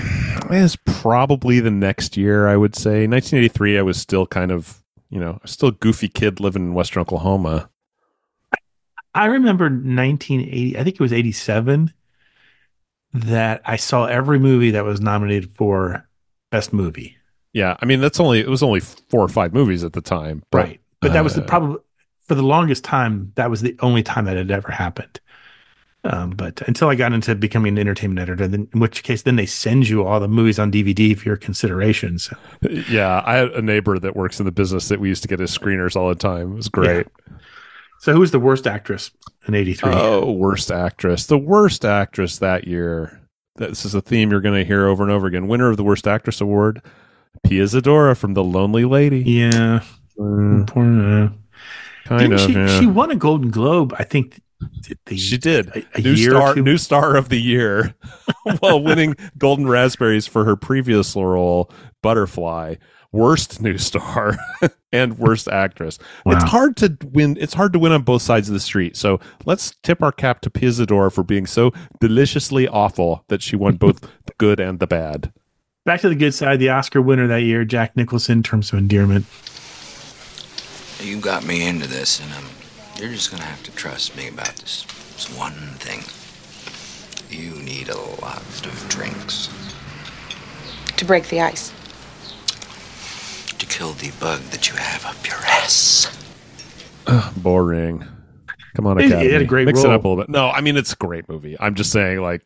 [0.50, 3.06] It's probably the next year, I would say.
[3.06, 7.00] 1983, I was still kind of, you know, still a goofy kid living in Western
[7.00, 7.70] Oklahoma.
[9.14, 11.92] I remember 1980, I think it was 87,
[13.14, 16.08] that I saw every movie that was nominated for
[16.50, 17.16] Best Movie.
[17.52, 20.42] Yeah, I mean, that's only, it was only four or five movies at the time.
[20.50, 20.80] but, Right.
[21.00, 21.78] But that was the uh, probably,
[22.26, 25.20] for the longest time, that was the only time that had ever happened.
[26.04, 29.36] Um, but until I got into becoming an entertainment editor, then in which case then
[29.36, 32.28] they send you all the movies on DVD for your considerations.
[32.88, 35.38] Yeah, I had a neighbor that works in the business that we used to get
[35.38, 36.52] his screeners all the time.
[36.52, 37.06] It was great.
[38.02, 39.12] So, who was the worst actress
[39.46, 39.92] in '83?
[39.94, 41.26] Oh, worst actress.
[41.26, 43.20] The worst actress that year.
[43.54, 45.46] This is a theme you're going to hear over and over again.
[45.46, 46.82] Winner of the worst actress award,
[47.46, 49.20] Pia Zadora from The Lonely Lady.
[49.20, 49.82] Yeah,
[50.18, 51.28] Mm, Poor, uh,
[52.04, 52.40] kind didn't of.
[52.40, 52.80] she, yeah.
[52.80, 54.40] she won a Golden Globe, I think.
[55.06, 55.68] The, She did.
[55.68, 57.94] A, a new year star, new star of the year,
[58.58, 61.70] while winning Golden Raspberries for her previous role,
[62.02, 62.76] Butterfly.
[63.12, 64.38] Worst new star
[64.92, 65.98] and worst actress.
[66.24, 67.36] It's hard to win.
[67.38, 68.96] It's hard to win on both sides of the street.
[68.96, 73.54] So let's tip our cap to Pia Zadora for being so deliciously awful that she
[73.54, 75.32] won both the good and the bad.
[75.84, 78.78] Back to the good side, the Oscar winner that year, Jack Nicholson, in terms of
[78.78, 79.26] endearment.
[81.00, 82.48] You got me into this, and um,
[82.96, 84.86] you're just gonna have to trust me about this.
[85.14, 86.04] This one thing.
[87.36, 89.48] You need a lot of drinks
[90.96, 91.72] To break the ice.
[93.62, 96.10] To kill the bug that you have up your ass.
[97.36, 98.04] Boring.
[98.74, 99.32] Come on, He- he Academy.
[99.32, 100.28] had a great Mix it up a little bit.
[100.28, 101.56] No, I mean it's a great movie.
[101.60, 102.42] I'm just saying, like,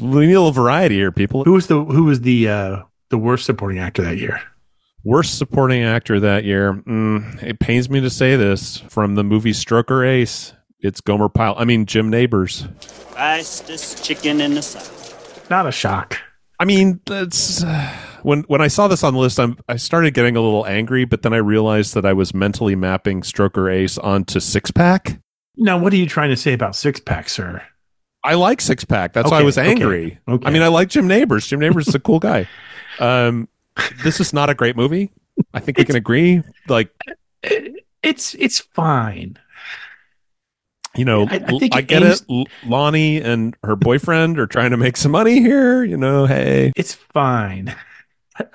[0.00, 1.42] we need a little variety here, people.
[1.42, 4.40] Who was the Who was the uh, the worst supporting actor that year?
[5.02, 6.74] Worst supporting actor that year.
[6.86, 10.52] Mm, it pains me to say this from the movie Stroker Ace.
[10.78, 11.56] It's Gomer Pyle.
[11.58, 12.66] I mean Jim Nabors.
[12.80, 15.50] Fastest chicken in the south.
[15.50, 16.18] Not a shock.
[16.60, 20.14] I mean, that's uh, when when I saw this on the list, I'm, I started
[20.14, 23.98] getting a little angry, but then I realized that I was mentally mapping Stroker Ace
[23.98, 25.20] onto Six Pack.
[25.56, 27.62] Now, what are you trying to say about Six Pack, sir?
[28.22, 29.12] I like Six Pack.
[29.12, 30.18] That's why I Okay, was okay, angry.
[30.28, 30.46] okay.
[30.46, 31.46] I mean, I like Jim Nabors.
[31.46, 32.48] Jim Nabors is a cool guy.
[32.98, 33.48] Um,
[34.02, 35.10] this is not a great movie.
[35.52, 36.42] I think we can agree.
[36.68, 36.90] Like,
[38.02, 39.38] It's it's fine.
[40.96, 42.48] You know, I- I I, get aims- it.
[42.66, 45.82] Lonnie and her boyfriend are trying to make some money here.
[45.84, 47.74] You know, hey, It's fine.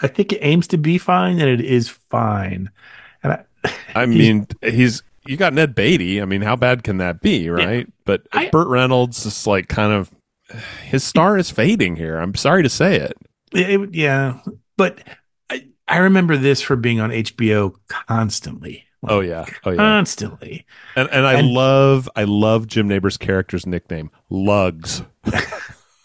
[0.01, 2.69] I- think it aims to be fine, and it is fine.
[3.23, 3.43] And I,
[3.95, 6.21] I he's- mean, he's you got Ned Beatty.
[6.21, 7.87] I mean, how bad can that be, right?
[8.05, 10.11] But I- Burt Reynolds is like kind of
[10.83, 12.17] his star is fading here.
[12.17, 13.13] I'm sorry to say it.
[13.53, 14.39] it- yeah,
[14.77, 14.99] but
[15.49, 18.85] I, I remember this for being on HBO constantly.
[19.01, 19.77] Like, Oh yeah, oh yeah.
[19.77, 20.65] constantly.
[20.95, 25.03] And and I And- love I love Jim Nabors' character's nickname, Lugs,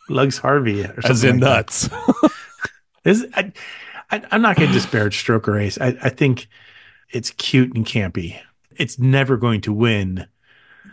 [0.09, 1.88] Lugs Harvey, or as in like nuts.
[3.04, 3.52] Is I,
[4.11, 5.76] I, I'm not going to disparage Stroker Ace.
[5.80, 6.46] I, I think
[7.11, 8.38] it's cute and campy.
[8.76, 10.26] It's never going to win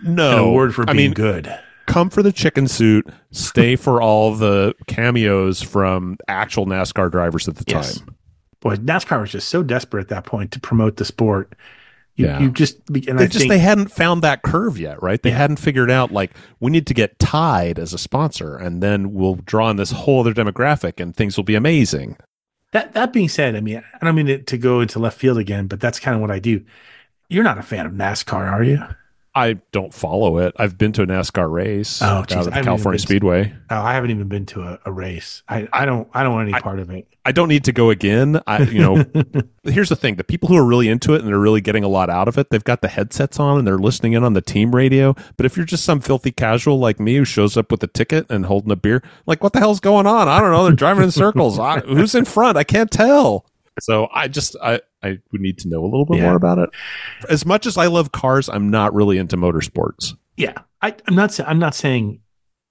[0.03, 1.57] no an award for I being mean, good.
[1.87, 7.55] Come for the chicken suit, stay for all the cameos from actual NASCAR drivers at
[7.55, 7.99] the Yes.
[7.99, 8.15] time.
[8.59, 11.53] Boy, NASCAR was just so desperate at that point to promote the sport.
[12.21, 12.39] You, Yeah.
[12.39, 15.21] you just and They I just think they hadn't found that curve yet, right?
[15.21, 15.38] They Yeah.
[15.38, 19.36] hadn't figured out like we need to get Tide as a sponsor, and then we'll
[19.36, 22.17] draw in this whole other demographic, and things will be amazing.
[22.73, 22.93] that.
[22.93, 25.67] That being said, I mean, I don't mean it to go into left field again,
[25.67, 26.63] but that's kind of what I do.
[27.29, 28.81] You're not a fan of NASCAR, are you?
[29.34, 30.54] I don't follow it.
[30.58, 33.54] I've been to a NASCAR race Oh, out of I California to- Speedway.
[33.70, 35.41] Oh, I haven't even been to a, a race.
[35.48, 37.08] I, I don't I don't want any part of it.
[37.24, 38.41] I don't need to go again.
[38.48, 39.06] I, you know,
[39.63, 41.88] here's the thing: the people who are really into it and they're really getting a
[41.88, 44.41] lot out of it, they've got the headsets on and they're listening in on the
[44.41, 45.15] team radio.
[45.38, 48.26] But if you're just some filthy casual like me who shows up with a ticket
[48.30, 50.28] and holding a beer, like what the hell's going on?
[50.28, 50.63] I don't know.
[50.65, 51.58] They're driving in circles.
[51.58, 52.58] I, who's in front?
[52.58, 53.46] I can't tell.
[53.80, 56.25] So I just I I would need to know a little bit Yeah.
[56.27, 56.69] more about it.
[57.29, 60.15] As much as I love cars, I'm not really into motorsports.
[60.37, 61.39] Yeah, I, I'm not.
[61.39, 62.19] I'm not saying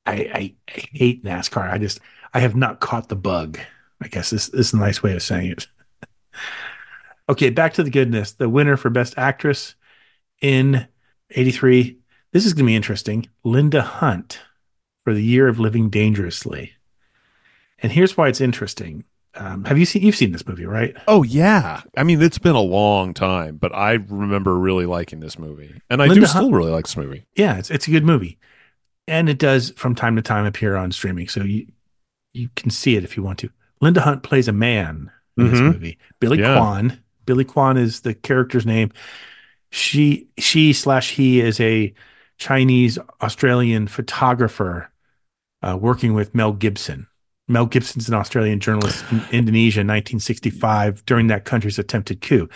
[0.07, 1.71] I, I, I hate NASCAR.
[1.71, 2.01] I just
[2.33, 3.59] I have not caught the bug.
[4.03, 5.67] I guess this, this is a nice way of saying it.
[7.29, 8.33] okay, back to the goodness.
[8.33, 9.75] The winner for best actress
[10.41, 10.87] in
[11.31, 11.99] '83.
[12.33, 13.27] This is going to be interesting.
[13.45, 14.41] Linda Hunt
[15.05, 16.73] for the year of living dangerously.
[17.83, 19.05] And here's why it's interesting.
[19.37, 20.03] Um, have you seen?
[20.03, 20.97] You've seen this movie, right?
[21.07, 25.39] Oh yeah, I mean it's been a long time, but I remember really liking this
[25.39, 27.27] movie, and I Linda do still Hunt- really like this movie.
[27.37, 28.39] Yeah, it's it's a good movie,
[29.07, 31.67] and it does from time to time appear on streaming, so you
[32.35, 33.51] you can see it if you want to.
[33.81, 35.73] Linda Hunt plays a man in this Mhm.
[35.75, 35.99] movie.
[36.19, 36.57] Billy Yeah.
[36.57, 36.99] Kwan.
[37.25, 38.91] Billy Kwan is the character's name.
[39.71, 41.95] She she slash he is a
[42.39, 44.91] Chinese Australian photographer
[45.63, 47.07] uh, working with Mel Gibson.
[47.51, 52.49] Mel Gibson's an Australian journalist in Indonesia in 1965 during that country's attempted coup.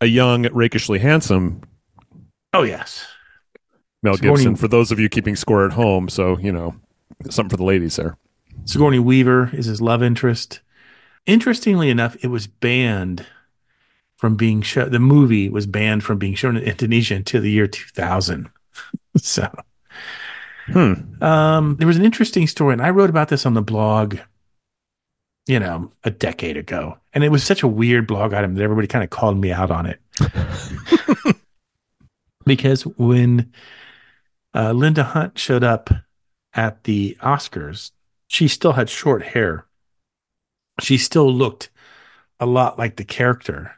[0.00, 1.62] A young, rakishly handsome
[2.52, 3.06] Oh yes,
[4.02, 4.56] Mel Sigourney- Gibson.
[4.56, 6.74] For those of you keeping score at home, so you know
[7.28, 8.16] something for the ladies there.
[8.64, 10.60] Sigourney Weaver is his love interest.
[11.26, 13.26] Interestingly enough, it was banned
[14.16, 14.90] from being shown.
[14.90, 18.48] The movie was banned from being shown in Indonesia until the year 2000.
[19.16, 19.48] so,
[20.72, 21.22] Hmm.
[21.22, 24.18] um, there was an interesting story, and I wrote about this on the blog,
[25.46, 26.98] you know, a decade ago.
[27.12, 29.70] And it was such a weird blog item that everybody kind of called me out
[29.70, 30.00] on it.
[32.44, 33.52] because when
[34.54, 35.90] uh, Linda Hunt showed up
[36.54, 37.90] at the Oscars,
[38.28, 39.66] she still had short hair.
[40.80, 41.70] She still looked
[42.38, 43.72] a lot like the character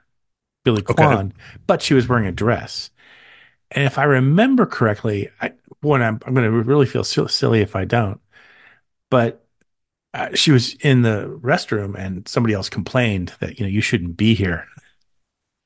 [0.65, 1.33] Billy Kwan,
[1.67, 2.91] but she was wearing a dress.
[3.71, 7.77] And if I remember correctly, I, when I'm, I'm going to really feel silly if
[7.77, 8.21] I don't,
[9.11, 9.45] but
[10.15, 14.17] uh, she was in the restroom and somebody else complained that, you know, you shouldn't
[14.17, 14.67] be here.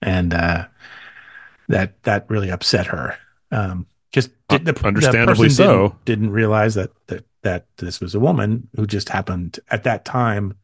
[0.02, 0.66] And, uh,
[1.68, 3.16] that, that really upset her.
[3.50, 5.88] Um, just did, the, understandably the so.
[5.88, 10.04] Didn't, didn't realize that, that, that this was a woman who just happened at that
[10.04, 10.56] time.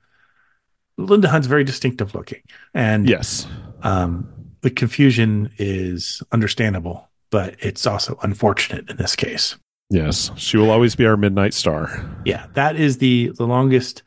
[0.97, 2.43] Linda Hunt's very distinctive looking.
[2.75, 3.47] And yes,
[3.83, 4.29] um,
[4.61, 9.57] the confusion is understandable, but it's also unfortunate in this case.
[9.91, 12.09] Yes, she will always be our midnight star.
[12.25, 14.03] Yeah, that is the the longest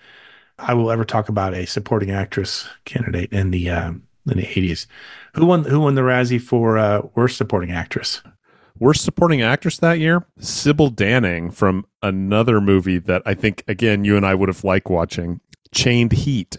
[0.57, 4.87] I will ever talk about a supporting actress candidate in the um, in the eighties.
[5.35, 8.21] Who won Who won the Razzie for uh, worst supporting actress?
[8.79, 14.17] Worst supporting actress that year, Sybil Danning from another movie that I think again you
[14.17, 15.39] and I would have liked watching,
[15.71, 16.57] Chained Heat,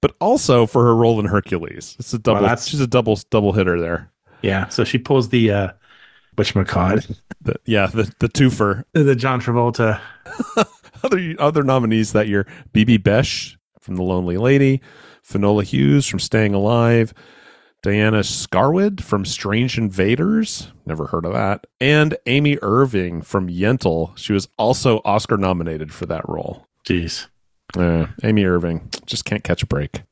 [0.00, 1.96] but also for her role in Hercules.
[1.98, 2.42] It's a double.
[2.42, 4.10] That's- she's a double double hitter there.
[4.42, 5.68] Yeah, so she pulls the uh,
[6.36, 8.84] whatchamacallit, The, yeah, the the twofer.
[8.92, 10.00] the John Travolta.
[11.02, 14.80] Other other nominees that year: Bibbe Besch from The Lonely Lady,
[15.22, 17.12] Finola Hughes from Staying Alive,
[17.82, 24.16] Diana Scarwid from Strange Invaders, never heard of that, and Amy Irving from Yentl.
[24.16, 26.66] She was also Oscar nominated for that role.
[26.88, 27.26] Jeez.
[27.76, 30.04] Uh, Amy Irving just can't catch a break.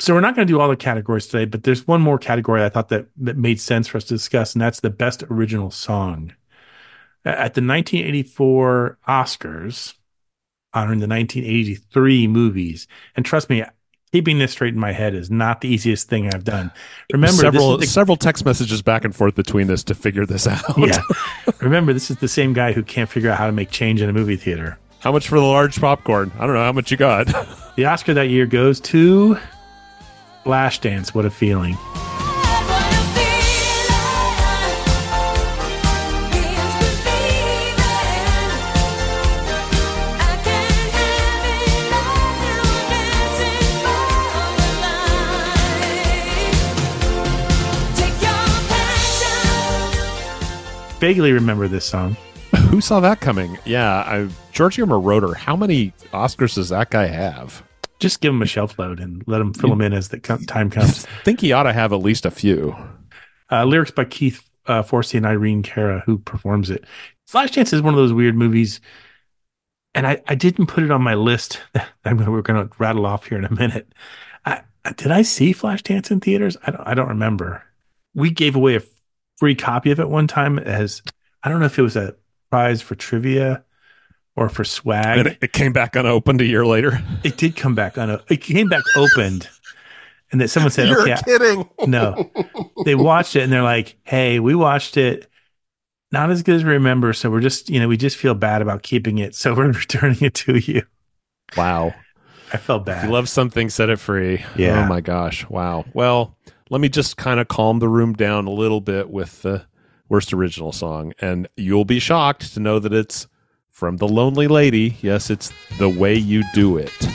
[0.00, 2.64] So we're not going to do all the categories today, but there's one more category
[2.64, 5.70] I thought that that made sense for us to discuss, and that's the best original
[5.70, 6.32] song.
[7.22, 9.94] At the 1984 Oscars,
[10.72, 13.62] honoring the 1983 movies, and trust me,
[14.10, 16.72] keeping this straight in my head is not the easiest thing I've done.
[17.12, 20.62] Remember, several the, several text messages back and forth between us to figure this out.
[20.78, 21.02] yeah.
[21.60, 24.08] Remember, this is the same guy who can't figure out how to make change in
[24.08, 24.78] a movie theater.
[25.00, 26.32] How much for the large popcorn?
[26.38, 27.28] I don't know how much you got.
[27.76, 29.38] The Oscar that year goes to
[30.44, 31.14] Flashdance.
[31.14, 31.76] What a feeling!
[51.00, 52.14] Vaguely remember this song.
[52.68, 53.56] Who saw that coming?
[53.64, 55.34] Yeah, I, Giorgio Moroder.
[55.34, 57.62] How many Oscars does that guy have?
[58.00, 60.70] Just give him a shelf load and let him fill them in as the time
[60.70, 61.04] comes.
[61.04, 62.74] I think he ought to have at least a few.
[63.50, 66.84] Uh, lyrics by Keith uh, Forsey and Irene Cara, who performs it.
[67.30, 68.80] Flashdance is one of those weird movies,
[69.94, 71.60] and I, I didn't put it on my list.
[72.04, 73.92] I'm gonna, we're going to rattle off here in a minute.
[74.44, 74.62] I,
[74.96, 76.56] did I see Flashdance in theaters?
[76.66, 77.62] I don't, I don't remember.
[78.14, 78.82] We gave away a
[79.36, 81.02] free copy of it one time as
[81.42, 82.14] I don't know if it was a
[82.50, 83.64] prize for trivia
[84.36, 85.18] or for swag.
[85.18, 87.02] And it, it came back unopened a year later.
[87.24, 88.20] It did come back on.
[88.28, 89.48] It came back opened,
[90.32, 92.30] and that someone said, You're "Okay, kidding." no."
[92.84, 95.28] They watched it and they're like, "Hey, we watched it.
[96.12, 98.62] Not as good as we remember, so we're just, you know, we just feel bad
[98.62, 100.82] about keeping it, so we're returning it to you."
[101.56, 101.94] Wow.
[102.52, 103.04] I felt If bad.
[103.06, 104.44] you love something, set it free.
[104.56, 104.84] Yeah.
[104.84, 105.48] Oh my gosh.
[105.48, 105.84] Wow.
[105.92, 106.36] Well,
[106.68, 109.66] let me just kind of calm the room down a little bit with the
[110.08, 113.28] worst original song, and you'll be shocked to know that it's
[113.80, 114.98] from The Lonely Lady.
[115.00, 117.09] Yes, it's The Way You Do It.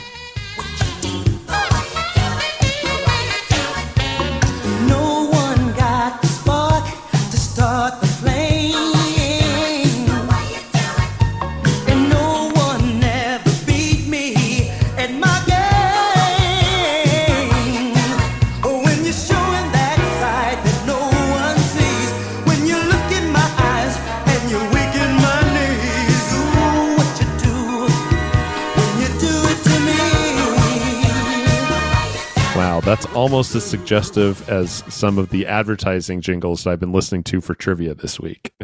[32.96, 37.42] That's almost as suggestive as some of the advertising jingles that I've been listening to
[37.42, 38.54] for trivia this week.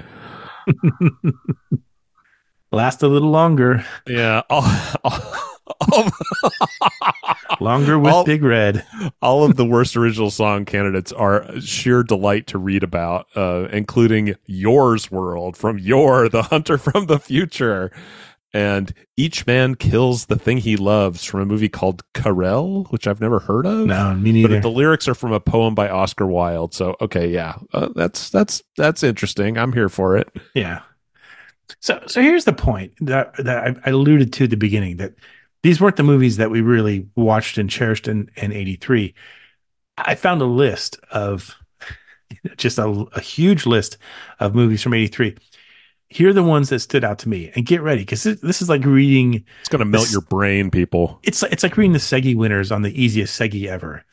[2.73, 3.85] Last a little longer.
[4.07, 4.41] Yeah.
[4.49, 4.65] All,
[5.05, 6.11] all,
[7.61, 8.87] Longer with All- Big Red.
[9.21, 14.35] all of the worst original song candidates are sheer delight to read about, uh, including
[14.47, 17.93] Yor's World from Yor, the Hunter from the Future.
[18.55, 23.21] And Each Man Kills the Thing He Loves from a movie called Querelle, which I've
[23.21, 23.87] never heard of.
[23.87, 24.49] No, me neither.
[24.57, 26.75] But the lyrics are from a poem by Oscar Wilde.
[26.75, 29.57] So, okay, yeah, uh, that's that's that's interesting.
[29.57, 30.29] I'm here for it.
[30.55, 30.83] Yeah.
[31.81, 35.15] So so here's the point that that I, alluded to at the beginning that
[35.63, 39.15] these weren't the movies that we really watched and cherished in in '83.
[39.97, 41.55] I found a list of
[42.57, 43.99] just a, a huge list
[44.41, 45.37] of movies from 83.
[46.13, 47.51] Here are the ones that stood out to me.
[47.55, 49.45] And get ready because this, is like reading.
[49.61, 51.19] It's going to melt this- your brain, people.
[51.23, 54.05] It's it's like reading the Segi winners on the easiest Segi ever.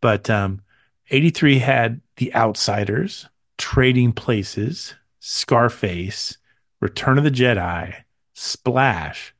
[0.00, 0.62] But um,
[1.10, 3.28] 83 had The Outsiders,
[3.58, 6.38] Trading Places, Scarface,
[6.80, 7.94] Return of the Jedi,
[8.34, 9.34] Splash,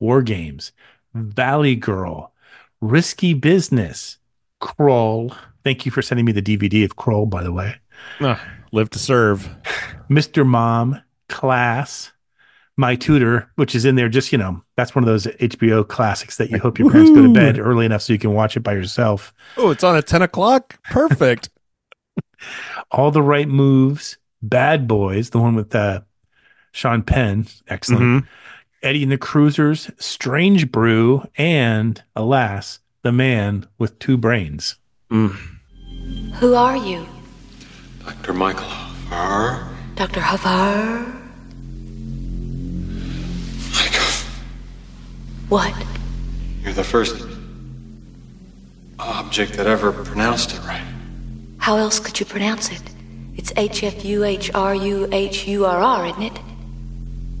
[0.00, 0.72] War Games,
[1.14, 2.32] Valley Girl,
[2.80, 4.18] Risky Business,
[4.60, 5.34] Krull.
[5.64, 7.76] Thank you for sending me the DVD of Krull, by the way.
[8.20, 8.40] Ah,
[8.70, 9.48] live to serve.
[10.10, 10.46] Mr.
[10.46, 12.12] Mom, Class,
[12.76, 16.36] My Tutor, which is in there just, you know, that's one of those HBO classics
[16.38, 18.60] that you hope your parents go to bed early enough so you can watch it
[18.60, 19.32] by yourself.
[19.56, 20.78] Oh, it's on at 10 o'clock?
[20.90, 21.50] Perfect.
[22.90, 26.00] All the Right Moves, Bad Boys, the one with uh,
[26.72, 28.24] Sean Penn, excellent.
[28.24, 28.28] Mhm.
[28.82, 34.76] Eddie and the Cruisers, Strange Brew, and alas, The Man with Two Brains.
[35.08, 37.06] Who are you?
[38.04, 38.34] Dr.
[38.34, 39.73] Michael Hfuhruhurr.
[39.94, 40.20] Dr.
[40.20, 41.20] Hfuhruhurr?
[45.48, 45.74] What?
[46.62, 47.24] You're the first
[48.98, 50.82] object that ever pronounced it right.
[51.58, 52.82] How else could you pronounce it?
[53.36, 56.40] It's H F U H R U H U R R, isn't it?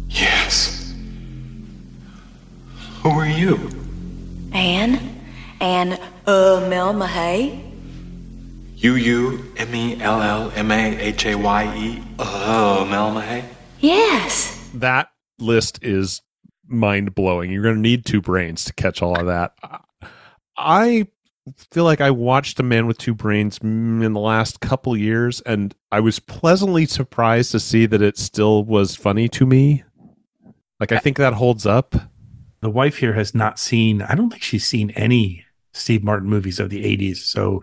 [0.08, 0.94] Yes.
[3.02, 3.68] Who are you?
[4.52, 5.20] Anne?
[5.60, 7.60] Anne, uh, Mel Mahay?
[8.76, 12.03] U U M E L L M A H A Y E.
[12.18, 13.44] Oh, Mel Mahay.
[13.80, 14.70] Yes.
[14.74, 15.08] that
[15.38, 16.22] list is
[16.66, 17.50] mind blowing.
[17.50, 19.52] You're going to need two brains to catch all of that.
[20.56, 21.08] I
[21.72, 25.74] feel like I watched A Man with Two Brains in the last couple years, and
[25.92, 29.84] I was pleasantly surprised to see that it still was funny to me.
[30.80, 31.94] Like, I think that holds up.
[32.60, 35.44] The wife here has not seen, I don't think she's seen any
[35.74, 37.18] Steve Martin movies of the 80s.
[37.18, 37.62] So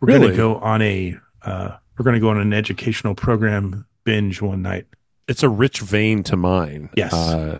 [0.00, 3.86] we're going to go on a, uh, we're going to go on an educational program
[4.04, 4.86] binge one night.
[5.28, 6.90] It's a rich vein to mine.
[6.96, 7.12] Yes.
[7.12, 7.58] Uh,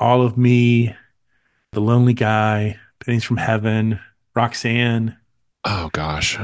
[0.00, 0.94] All of Me,
[1.72, 4.00] The Lonely Guy, Pennies from Heaven,
[4.34, 5.16] Roxanne.
[5.66, 6.38] oh gosh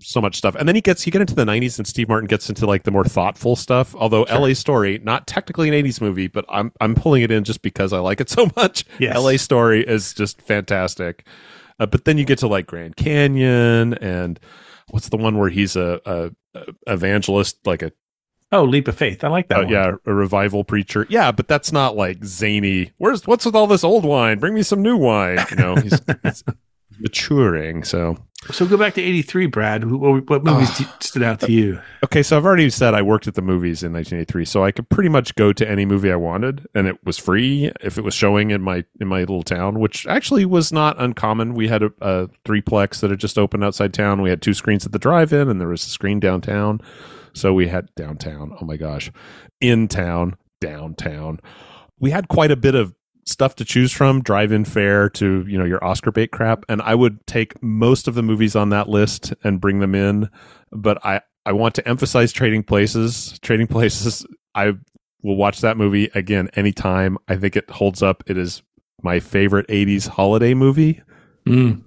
[0.00, 2.26] so much stuff and then he gets you get into the 90s and steve martin
[2.26, 6.26] gets into like the more thoughtful stuff although la story not technically an 80s movie
[6.28, 9.16] but i'm i'm pulling it in just because i like it so much Yes.
[9.18, 11.26] la story is just fantastic
[11.80, 14.38] uh, but then you get to like grand canyon and
[14.90, 17.90] what's the one where he's a, a, a evangelist like a
[18.54, 19.24] Oh, Leap of Faith.
[19.24, 19.72] I like that uh, one.
[19.72, 23.84] yeah a revival preacher yeah but that's not like zany where's what's with all this
[23.84, 26.44] old wine bring me some new wine you know he's, he's
[27.00, 28.16] maturing so
[28.52, 29.90] So go back to 83, Brad.
[29.90, 31.80] What, what movies d- stood out to you?
[32.04, 34.88] Okay, so I've already said I worked at the movies in 1983, so I could
[34.90, 38.12] pretty much go to any movie I wanted, and it was free if it was
[38.12, 41.54] showing in my in my little town, which actually was not uncommon.
[41.54, 44.20] We had a, a threeplex that had just opened outside town.
[44.20, 46.82] We had two screens at the drive-in, and there was a screen downtown.
[47.34, 48.56] So we had downtown.
[48.60, 49.10] Oh my gosh,
[49.60, 51.40] in town, downtown.
[51.98, 52.94] We had quite a bit of
[53.26, 56.94] stuff to choose from drive-in fare to you know your oscar bait crap and i
[56.94, 60.28] would take most of the movies on that list and bring them in
[60.72, 64.74] but i i want to emphasize trading places trading places i
[65.22, 68.62] will watch that movie again anytime i think it holds up it is
[69.02, 71.00] my favorite 80s holiday movie
[71.46, 71.82] Mm.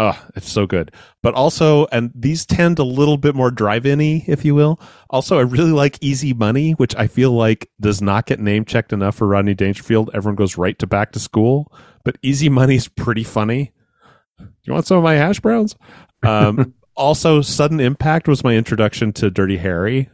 [0.00, 0.92] Oh, it's so good.
[1.24, 4.80] But also, and these tend a little bit more drive-in if you will.
[5.10, 8.92] Also, I really like Easy Money, which I feel like does not get name checked
[8.92, 10.10] enough for Rodney Dangerfield.
[10.14, 11.72] Everyone goes right to back to school,
[12.04, 13.72] but Easy Money's pretty funny.
[14.62, 15.74] You want some of my hash browns?
[16.22, 20.10] Um, also, Sudden Impact was my introduction to Dirty Harry.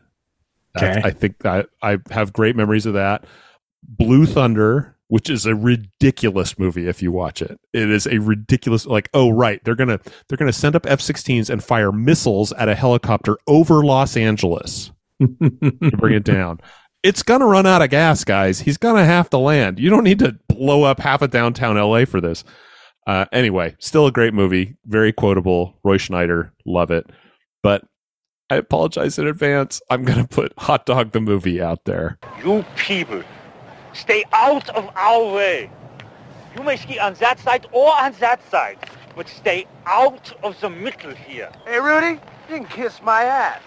[0.79, 1.03] Okay.
[1.05, 3.27] I think I, I have great memories of that.
[3.87, 7.59] Blue Thunder, which is a ridiculous movie if you watch it.
[7.73, 10.87] It is a ridiculous like oh right, they're going to they're going to send up
[10.87, 14.91] F-16s and fire missiles at a helicopter over Los Angeles
[15.21, 16.61] to bring it down.
[17.03, 18.61] It's going to run out of gas, guys.
[18.61, 19.79] He's going to have to land.
[19.79, 22.45] You don't need to blow up half of downtown LA for this.
[23.07, 25.79] Uh, anyway, still a great movie, very quotable.
[25.85, 27.05] Roy Scheider, love it.
[27.63, 27.85] But
[28.51, 29.81] I apologize in advance.
[29.91, 32.19] I'm going to put Hot Dog the movie out there.
[32.43, 33.23] You people,
[33.95, 35.71] stay out of our way.
[36.57, 38.79] You may ski on that side or on that side,
[39.17, 41.51] but stay out of the middle here.
[41.67, 43.61] Hey, Rudy, you can kiss my ass.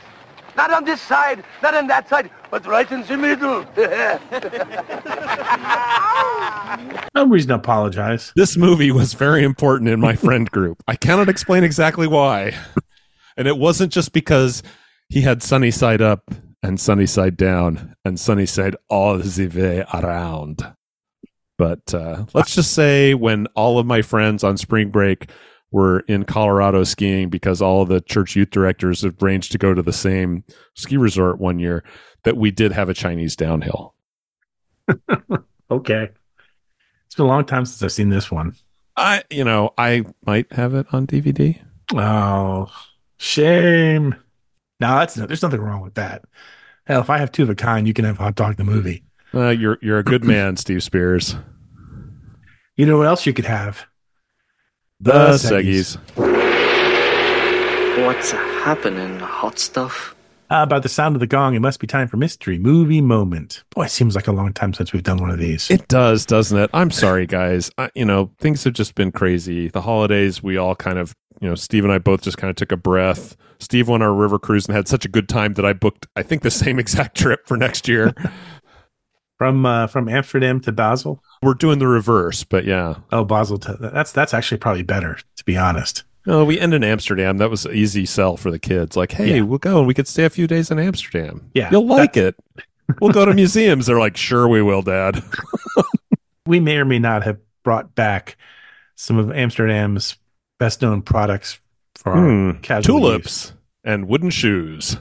[0.55, 3.65] Not on this side, not on that side, but right in the middle.
[7.15, 8.31] No reason to apologize.
[8.35, 10.83] This movie was very important in my friend group.
[10.87, 12.53] I cannot explain exactly why.
[13.37, 14.61] And it wasn't just because
[15.09, 16.29] he had sunny side up
[16.63, 20.73] and sunny side down and sunny side all the way around.
[21.57, 25.29] But uh, let's just say when all of my friends on spring break
[25.71, 29.73] were in Colorado skiing because all of the church youth directors have arranged to go
[29.73, 30.43] to the same
[30.75, 31.83] ski resort one year
[32.23, 33.95] that we did have a Chinese downhill.
[35.69, 36.09] Okay.
[37.05, 38.55] It's been a long time since I've seen this one.
[38.95, 41.59] I, you know, I might have it on DVD.
[41.93, 42.67] Oh,
[43.17, 44.15] shame.
[44.79, 46.23] No, that's there's nothing wrong with that.
[46.85, 49.03] Hell, if I have two of a kind, you can have Hot Dog the movie.
[49.33, 51.35] Uh, you're you're a good man, Steve Spears.
[52.75, 53.85] You know what else you could have?
[54.99, 55.97] The Seggies.
[58.05, 60.15] What's happening, hot stuff?
[60.49, 61.55] How about the sound of the gong?
[61.55, 63.63] It must be time for mystery movie moment.
[63.71, 65.69] Boy, it seems like a long time since we've done one of these.
[65.69, 66.69] It does, doesn't it?
[66.73, 67.69] I'm sorry, guys.
[67.77, 69.67] I, you know, things have just been crazy.
[69.67, 72.55] The holidays, we all kind of, you know, Steve and I both just kind of
[72.55, 73.35] took a breath.
[73.59, 76.07] Steve went on our river cruise and had such a good time that I booked,
[76.15, 78.13] I think, the same exact trip for next year.
[79.37, 81.23] from uh, from Amsterdam to Basel.
[81.43, 82.95] We're doing the reverse, but yeah.
[83.11, 86.03] Oh, Basel to that's that's actually probably better to be honest.
[86.25, 87.37] No, we end in Amsterdam.
[87.37, 88.97] That was an easy sell for the kids.
[88.97, 89.41] Like, hey, Yeah.
[89.43, 91.49] we'll go and we could stay a few days in Amsterdam.
[91.53, 92.35] Yeah, You'll like it.
[92.99, 93.85] We'll go to museums.
[93.85, 95.23] They're like, sure, we will, Dad.
[96.45, 98.37] We may or may not have brought back
[98.95, 100.15] some of Amsterdam's
[100.59, 101.59] best known products
[101.95, 102.59] for our Hmm.
[102.61, 103.53] casual Tulips use.
[103.83, 104.97] and wooden shoes.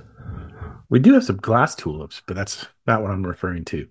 [0.88, 3.88] We do have some glass tulips, but that's not what I'm referring to.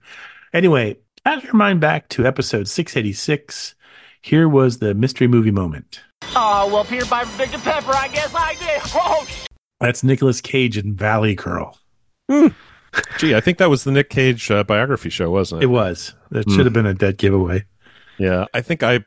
[0.54, 3.76] Anyway, cast your mind back to episode 686.
[4.22, 6.02] Here was the mystery movie moment.
[6.36, 7.92] Oh, well, Peter Piper picked a pepper.
[7.94, 8.82] I guess I did.
[8.96, 9.28] Oh,
[9.82, 11.78] That's Nicolas Cage in Valley Girl.
[13.20, 15.66] Gee, I think that was the Nick Cage uh, biography show, wasn't it?
[15.66, 16.14] It was.
[16.32, 16.56] That Hmm.
[16.56, 17.66] should have been a dead giveaway.
[18.18, 19.04] Yeah, I think I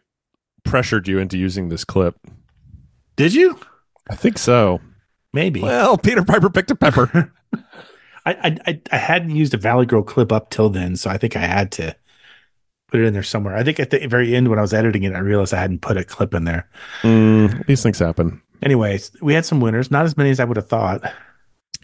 [0.64, 2.16] pressured you into using this clip.
[3.18, 3.58] Did you?
[4.08, 4.80] I think so.
[5.32, 5.60] Maybe.
[5.60, 7.32] Well, Peter Piper picked a pepper.
[8.24, 11.18] I, I I I hadn't used a Valley Girl clip up till then, so I
[11.18, 11.96] think I had to
[12.86, 13.56] put it in there somewhere.
[13.56, 15.80] I think at the very end when I was editing it, I realized I hadn't
[15.80, 16.68] put a clip in there.
[17.02, 18.40] Mm, these things happen.
[18.62, 21.02] Anyways, we had some winners, not as many as I would have thought.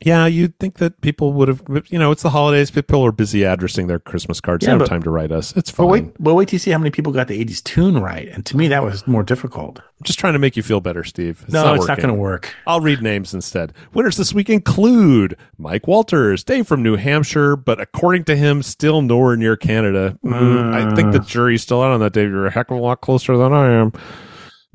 [0.03, 2.71] Yeah, you'd think that people would have, you know, it's the holidays.
[2.71, 4.63] People are busy addressing their Christmas cards.
[4.65, 5.57] Yeah, they don't but- have time to write us.
[5.57, 5.89] It's But fine.
[5.89, 8.45] wait, well, wait till you see how many people got the '80s tune right, and
[8.47, 9.79] to me that was more difficult.
[9.79, 11.41] I'm just trying to make you feel better, Steve.
[11.45, 12.55] It's no, not it's not going to work.
[12.67, 13.73] I'll read names instead.
[13.95, 19.01] Winners this week include Mike Walters, Dave from New Hampshire, but according to him, still
[19.01, 20.19] nowhere near Canada.
[20.25, 22.29] Mm, I think the jury's still out on that, Dave.
[22.29, 23.93] You're a heck of a lot closer than I am.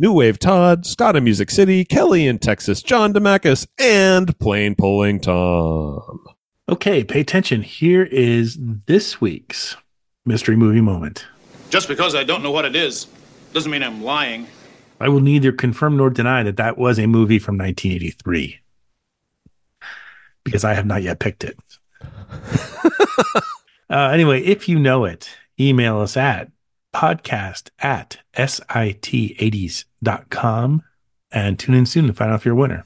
[0.02, 5.20] New Wave Todd, Scott in Music City, Kelly in Texas, John Demacus, and Plain Pulling
[5.20, 6.26] Tom.
[6.70, 7.62] Okay, pay attention.
[7.64, 9.76] Here is this week's
[10.26, 11.28] mystery movie moment.
[11.70, 13.08] Just because I don't know what it is
[13.52, 14.47] doesn't mean I'm lying.
[15.02, 18.58] I will neither confirm nor deny that that was a movie from 1983
[20.45, 21.58] because I have not yet picked it.
[23.89, 25.30] uh, anyway, if you know it,
[25.60, 26.50] email us at
[26.94, 30.84] podcast at sit80s.com
[31.32, 32.84] and tune in soon to find out if you're a winner.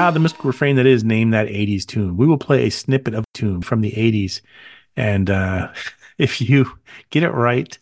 [0.00, 2.16] Ah, the mystical refrain that is name that 80s tune.
[2.16, 4.40] We will play a snippet of tune from the 80s.
[4.96, 5.72] And uh,
[6.18, 6.78] if you
[7.10, 7.76] get it right,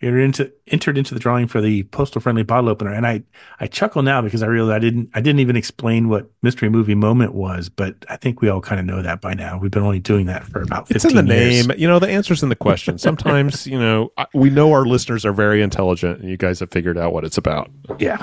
[0.00, 2.92] you're into entered into the drawing for the postal friendly bottle opener.
[2.92, 3.22] And I,
[3.60, 6.94] I chuckle now because I realize I didn't I didn't even explain what mystery movie
[6.94, 9.58] moment was, but I think we all kind of know that by now.
[9.58, 11.66] We've been only doing that for about 15 It's in the years.
[11.68, 11.78] name.
[11.78, 12.98] You know, the answer's in the question.
[12.98, 16.70] Sometimes, you know, I- we know our listeners are very intelligent and you guys have
[16.70, 17.70] figured out what it's about.
[17.98, 18.22] Yeah.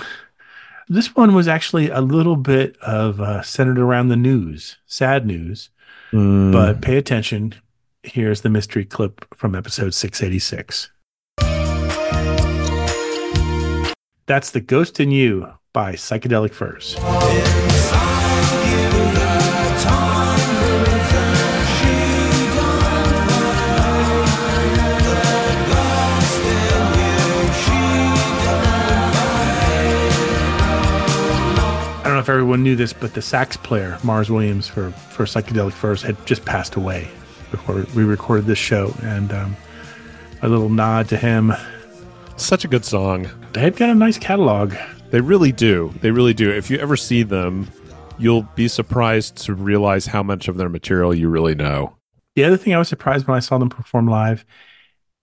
[0.89, 5.69] This one was actually a little bit of uh, centered around the news, sad news.
[6.11, 6.51] Hmm.
[6.51, 7.55] But pay attention.
[8.03, 10.91] Here's the mystery clip from episode 686.
[14.25, 16.95] That's The Ghost in You by Psychedelic Furs.
[16.97, 17.01] I
[32.05, 35.73] don't know if everyone knew this, but the sax player, Mars Williams, for, for Psychedelic
[35.73, 37.09] Furs, had just passed away
[37.51, 38.93] before we recorded this show.
[39.01, 39.57] And um,
[40.41, 41.51] a little nod to him.
[42.37, 43.29] Such a good song.
[43.53, 44.73] They've got a nice catalog.
[45.11, 45.93] They really do.
[46.01, 46.51] They really do.
[46.51, 47.69] If you ever see them,
[48.17, 51.95] you'll be surprised to realize how much of their material you really know.
[52.35, 54.43] The other thing I was surprised when I saw them perform live,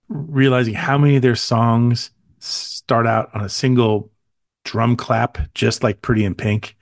[0.09, 4.13] realizing how many of their songs start out on a single
[4.65, 6.77] drum clap, just like Pretty in Pink.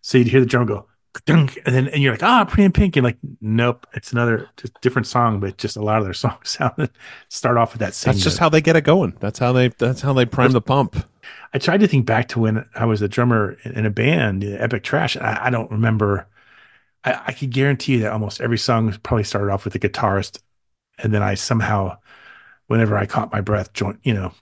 [0.00, 0.88] So you'd hear the drum go,
[1.24, 4.48] "Dunk," and then and you're like, ah, Pretty in Pink, and like, nope, it's another
[4.56, 6.90] just different song, but just a lot of their songs sound
[7.28, 8.12] start off with that same.
[8.12, 9.16] That's just how they get it going.
[9.20, 9.68] That's how they.
[9.68, 10.96] That's how they prime the pump.
[11.52, 14.44] I tried to think back to when I was a drummer in in a band,
[14.44, 15.16] Epic Trash.
[15.16, 16.26] I, I don't remember.
[17.04, 20.40] I, I could guarantee you that almost every song probably started off with a guitarist,
[20.98, 21.98] and then I somehow
[22.68, 24.32] whenever I caught my breath, joint, you know,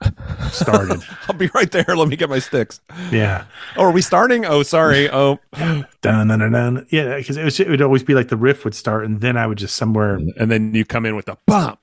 [0.51, 1.01] started.
[1.27, 1.85] I'll be right there.
[1.87, 2.79] Let me get my sticks.
[3.11, 3.45] yeah.
[3.75, 4.45] Oh, are we starting?
[4.45, 5.09] Oh, sorry.
[5.13, 6.85] Oh, Dun, dun, dun, dun.
[6.91, 9.35] Yeah, because it, was- it would always be like the riff would start, and then
[9.35, 11.79] I would just somewhere, and then you come in with the bump.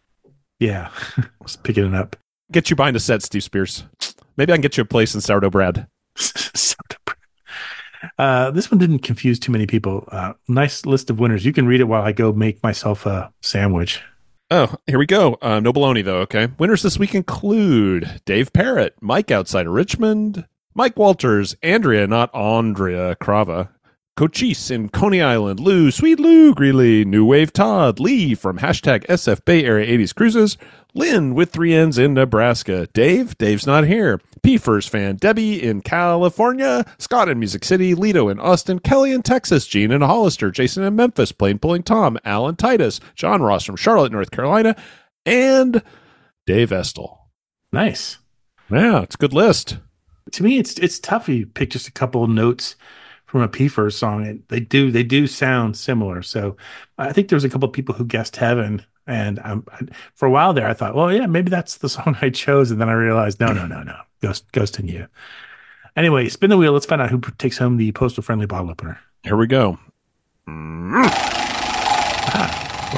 [0.61, 0.91] yeah,
[1.43, 2.17] just picking it up.
[2.53, 3.85] Get you behind a set, Steve Spears.
[4.37, 5.87] Maybe I can get you a place in sourdough bread.
[6.17, 6.97] Sourdough.
[8.19, 10.07] Uh, this one didn't confuse too many people.
[10.13, 11.45] Uh, nice list of winners.
[11.47, 14.03] You can read it while I go make myself a sandwich.
[14.57, 15.37] Oh, here we go.
[15.43, 16.47] Uh, no baloney, though, okay?
[16.61, 20.47] Winners this week include Dave Parrott, Mike outside of Richmond,
[20.77, 23.73] Mike Walters, Andrea, not Andrea Crava,
[24.17, 29.45] Cochise in Coney Island, Lou, Sweet Lou Greeley, New Wave Todd, Lee from hashtag SF
[29.45, 30.57] Bay Area 80s Cruises,
[30.95, 35.81] Lynn with three N's in Nebraska, Dave, Dave's not here, P Furs fan, Debbie in
[35.81, 40.85] California, Scott in Music City, Lito in Austin, Kelly in Texas, Gene in Hollister, Jason
[40.85, 44.77] in Memphis, Plain Pulling Tom, Alan Titus, John Ross from Charlotte, North Carolina,
[45.27, 45.83] and
[46.47, 47.31] Dave Estel.
[47.73, 48.19] Nice.
[48.71, 49.79] Yeah, it's a good list.
[50.31, 51.29] To me, it's it's tough.
[51.29, 52.77] You pick just a couple of notes
[53.35, 54.25] from a P Furs song.
[54.25, 56.23] It, they do they do sound similar.
[56.23, 56.57] So
[56.99, 59.67] I think there was a couple of people who guessed Heaven, and um,
[60.15, 62.81] for a while there, I thought, well, yeah, maybe that's the song I chose, and
[62.81, 65.09] then I realized, no, no, no, no, Ghost Ghost in You.
[65.97, 66.71] Anyway, spin the wheel.
[66.73, 69.01] Let's find out who takes home the postal friendly bottle opener.
[69.25, 69.81] Here we go.
[70.47, 71.11] Well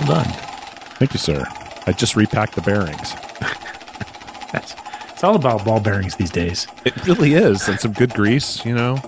[0.05, 0.31] done.
[0.99, 1.47] Thank you, sir.
[1.87, 3.15] I just repacked the bearings.
[4.53, 4.75] That's
[5.13, 6.67] it's all about ball bearings these days.
[6.85, 7.67] It really is.
[7.69, 9.01] And some good grease, you know,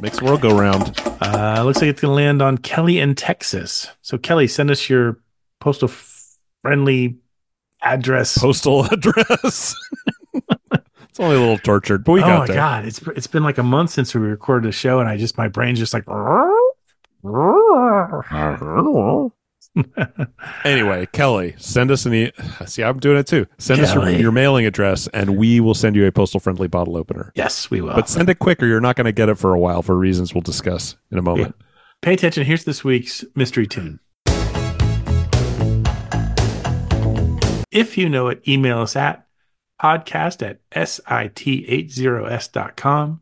[0.00, 0.98] makes the world go round.
[1.20, 3.88] Uh, looks like it's going to land on Kelly in Texas.
[4.02, 5.20] So Kelly, send us your
[5.60, 5.90] postal
[6.62, 7.16] friendly
[7.82, 8.38] address.
[8.38, 9.74] Postal address.
[10.34, 12.56] it's only a little tortured, but we oh got my there.
[12.56, 15.38] god, it's it's been like a month since we recorded a show, and I just
[15.38, 16.04] my brain's just like.
[20.64, 22.32] Anyway, Kelly, send us an e-
[22.66, 23.46] See, I'm doing it too.
[23.58, 26.96] Send us your, your mailing address and we will send you a postal friendly bottle
[26.96, 27.32] opener.
[27.34, 27.94] Yes, we will.
[27.94, 28.66] But send it quicker.
[28.66, 31.22] you're not going to get it for a while for reasons we'll discuss in a
[31.22, 31.54] moment.
[32.02, 32.44] Pay attention.
[32.44, 34.00] Here's this week's mystery tune.
[37.70, 39.26] If you know it, email us at
[39.80, 43.20] podcast at sit80s.com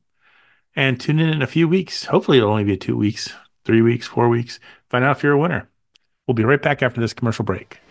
[0.76, 2.04] and tune in in a few weeks.
[2.06, 3.32] Hopefully, it'll only be two weeks,
[3.64, 4.60] three weeks, four weeks.
[4.90, 5.68] Find out if you're a winner.
[6.26, 7.84] We'll be right back after this commercial break.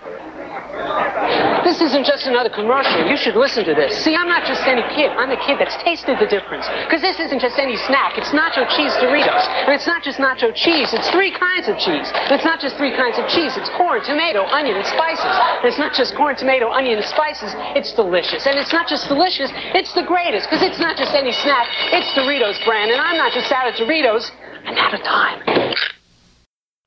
[1.62, 3.06] This isn't just another commercial.
[3.06, 3.94] You should listen to this.
[4.02, 5.14] See, I'm not just any kid.
[5.14, 6.66] I'm the kid that's tasted the difference.
[6.90, 8.18] Because this isn't just any snack.
[8.18, 9.46] It's nacho cheese Doritos.
[9.70, 10.92] And it's not just nacho cheese.
[10.98, 12.10] It's three kinds of cheese.
[12.10, 13.54] And it's not just three kinds of cheese.
[13.54, 15.34] It's corn, tomato, onion, and spices.
[15.62, 17.54] And it's not just corn, tomato, onion, and spices.
[17.78, 18.50] It's delicious.
[18.50, 19.54] And it's not just delicious.
[19.78, 20.50] It's the greatest.
[20.50, 21.70] Because it's not just any snack.
[21.94, 22.90] It's Doritos brand.
[22.90, 24.26] And I'm not just out of Doritos.
[24.66, 25.38] I'm out of time.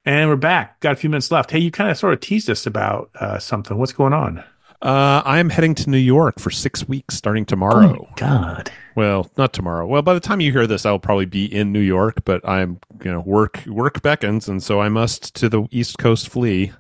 [0.07, 0.78] And we're back.
[0.78, 1.50] Got a few minutes left.
[1.50, 3.76] Hey, you kind of sort of teased us about uh, something.
[3.76, 4.38] What's going on?
[4.80, 8.07] Uh, I'm heading to New York for six weeks starting tomorrow.
[8.09, 8.70] Oh, God.
[8.94, 9.84] Well, not tomorrow.
[9.84, 12.78] Well, by the time you hear this, I'll probably be in New York, but I'm,
[13.04, 16.72] you know, work work beckons, and so I must to the East Coast flee.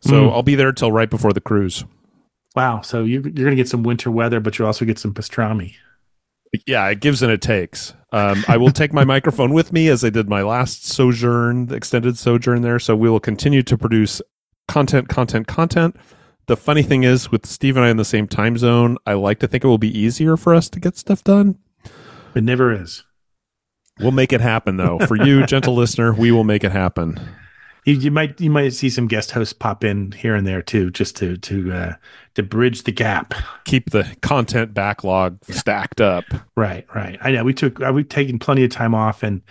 [0.00, 0.32] So Mm.
[0.32, 1.84] I'll be there till right before the cruise.
[2.54, 2.82] Wow.
[2.82, 5.74] So you, you're going to get some winter weather, but you'll also get some pastrami.
[6.66, 7.94] Yeah, it gives and it takes.
[8.12, 11.76] Um, I will take my microphone with me as I did my last sojourn, the
[11.76, 12.78] extended sojourn there.
[12.78, 14.22] So we will continue to produce
[14.66, 15.96] content, content, content.
[16.46, 19.38] The funny thing is, with Steve and I in the same time zone, I like
[19.40, 21.58] to think it will be easier for us to get stuff done.
[22.34, 23.04] It never is.
[23.98, 24.98] We'll make it happen, though.
[25.00, 27.20] For you, gentle listener, we will make it happen.
[27.84, 30.90] You, you might you might see some guest hosts pop in here and there too,
[30.90, 31.92] just to to uh,
[32.38, 33.34] to bridge the gap.
[33.64, 36.24] Keep the content backlog stacked up.
[36.56, 37.18] Right, right.
[37.20, 39.42] I know we took uh, we've taken plenty of time off, and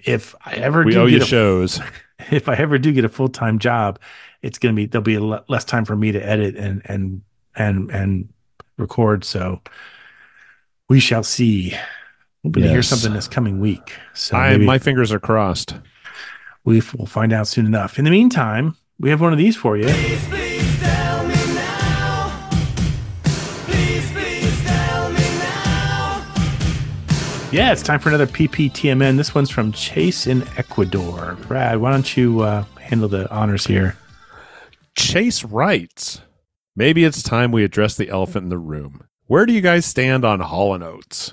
[0.00, 1.80] if I ever We do owe get you a, shows.
[2.32, 4.00] if I ever do get a full time job,
[4.42, 7.22] it's gonna be there'll be a le- less time for me to edit and and
[7.54, 8.28] and and
[8.76, 9.22] record.
[9.22, 9.62] So
[10.88, 11.76] we shall see.
[12.42, 13.96] We're going to hear something this coming week.
[14.14, 15.74] So I, maybe my fingers are crossed.
[16.64, 17.98] we will find out soon enough.
[17.98, 19.88] In the meantime, we have one of these for you.
[27.56, 29.16] Yeah, it's time for another PPTMN.
[29.16, 31.38] This one's from Chase in Ecuador.
[31.48, 33.96] Brad, why don't you uh, handle the honors here?
[34.94, 36.20] Chase writes,
[36.76, 39.08] maybe it's time we address the elephant in the room.
[39.26, 41.32] Where do you guys stand on Hall & Oates?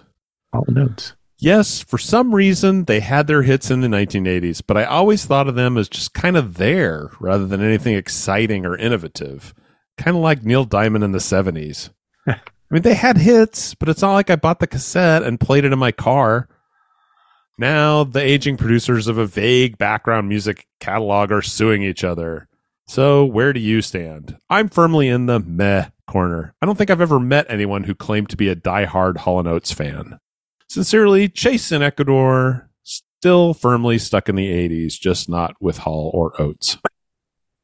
[0.54, 1.12] All the notes.
[1.40, 5.50] Yes, for some reason they had their hits in the 1980s, but I always thought
[5.50, 9.54] of them as just kind of there rather than anything exciting or innovative.
[9.98, 11.90] Kind of like Neil Diamond in the 70s.
[12.74, 15.64] I mean, they had hits, but it's not like I bought the cassette and played
[15.64, 16.50] it in my car.
[17.60, 22.48] Now, the aging producers of a vague background music catalog are suing each other.
[22.88, 24.40] So, where do you stand?
[24.50, 26.56] I'm firmly in the meh corner.
[26.64, 29.48] I don't think I've ever met anyone who claimed to be a diehard Hall and
[29.48, 30.18] Oates fan.
[30.68, 36.42] Sincerely, Chase in Ecuador, still firmly stuck in the 80s, just not with Hall or
[36.42, 36.80] Oates.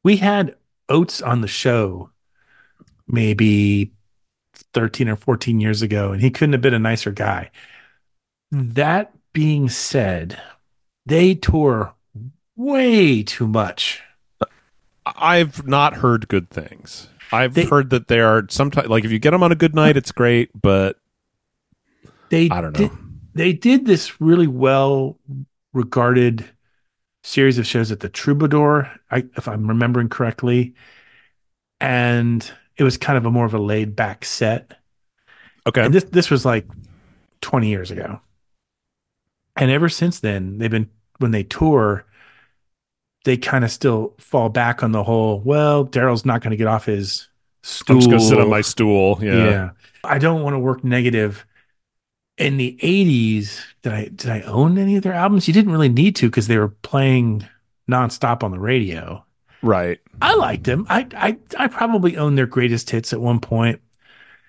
[0.04, 0.54] We had
[0.88, 2.10] Oates on the show
[3.08, 3.92] maybe
[4.74, 7.50] 13 or 14 years ago, and he couldn't have been a nicer guy.
[8.52, 10.40] That being said,
[11.06, 11.94] they tour
[12.56, 14.02] way too much.
[15.06, 17.08] I've not heard good things.
[17.32, 19.96] I've heard that they are sometimes like if you get them on a good night,
[19.96, 20.96] it's great, but
[22.30, 22.88] They I don't know.
[22.88, 22.90] Did,
[23.34, 25.18] they did this really well
[25.72, 26.48] regarded
[27.22, 30.74] series of shows at the Troubadour, I, if I'm remembering correctly,
[31.80, 32.50] and
[32.80, 34.72] it was kind of a more of a laid back set.
[35.66, 36.66] Okay, and this this was like
[37.42, 38.20] 20 years ago,
[39.54, 42.06] and ever since then they've been when they tour,
[43.26, 45.40] they kind of still fall back on the whole.
[45.40, 47.28] Well, Daryl's not going to get off his
[47.62, 47.96] stool.
[47.96, 49.18] I'm just gonna sit on my stool.
[49.20, 49.72] Yeah.
[50.02, 51.44] I don't want to work negative.
[52.38, 55.46] In the 80s, did I did I own any of their albums?
[55.46, 57.46] You didn't really need to because they were playing
[57.90, 59.22] nonstop on the radio.
[59.62, 59.98] Right.
[60.22, 60.86] I liked them.
[60.88, 63.80] I, I I probably owned their greatest hits at one point.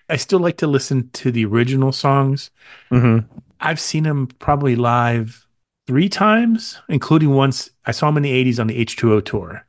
[0.09, 2.51] I still like to listen to the original songs.
[2.91, 3.25] Mm-hmm.
[3.59, 5.47] I've seen them probably live
[5.87, 9.65] three times, including once I saw them in the 80s on the H2O tour.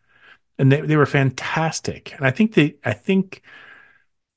[0.58, 2.12] And they, they were fantastic.
[2.16, 3.42] And I think the I think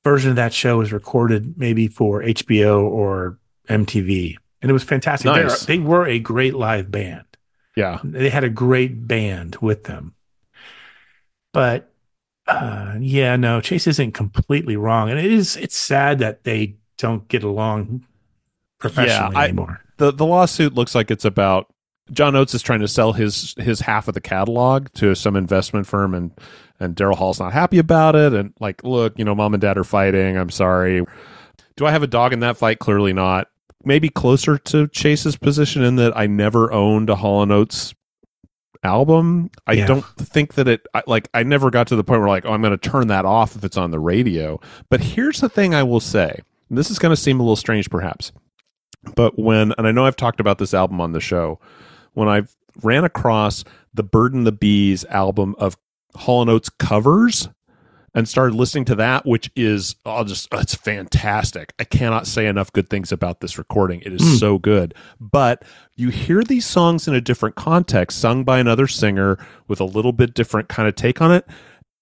[0.04, 3.38] version of that show was recorded maybe for HBO or
[3.68, 4.36] MTV.
[4.62, 5.32] And it was fantastic.
[5.32, 7.24] They are- they were a great live band.
[7.76, 7.98] Yeah.
[8.02, 10.14] They had a great band with them.
[11.56, 11.90] But
[12.46, 15.08] uh, yeah, no, Chase isn't completely wrong.
[15.08, 18.04] And it is it's sad that they don't get along
[18.78, 19.80] professionally I- anymore.
[19.96, 21.72] The the lawsuit looks like it's about
[22.12, 25.86] John Oates is trying to sell his his half of the catalog to some investment
[25.86, 26.30] firm and
[26.78, 29.78] and Daryl Hall's not happy about it and like look, you know, mom and dad
[29.78, 30.36] are fighting.
[30.36, 31.04] I'm sorry.
[31.76, 32.78] Do I have a dog in that fight?
[32.78, 33.48] Clearly not.
[33.82, 37.94] Maybe closer to Chase's position in that I never owned a Hall and Oates
[38.82, 39.50] album.
[39.66, 39.86] I Yeah.
[39.86, 42.52] don't think that it I, like I never got to the point where like oh
[42.52, 44.60] I'm going to turn that off if it's on the radio.
[44.90, 46.40] But here's the thing I will say.
[46.68, 48.32] and This is going to seem a little strange perhaps.
[49.14, 51.60] But when and I know I've talked about this album on the show,
[52.14, 52.42] when I
[52.82, 53.64] ran across
[53.94, 55.76] the Bird and the Bees album of
[56.14, 57.48] Hall and Oates covers
[58.16, 61.72] and started listening to that, which is I'll just it's fantastic.
[61.78, 64.00] I cannot say enough good things about this recording.
[64.00, 64.34] It is Hmm.
[64.36, 64.94] so good.
[65.20, 65.62] But
[65.94, 69.38] you hear these songs in a different context, sung by another singer
[69.68, 71.46] with a little bit different kind of take on it.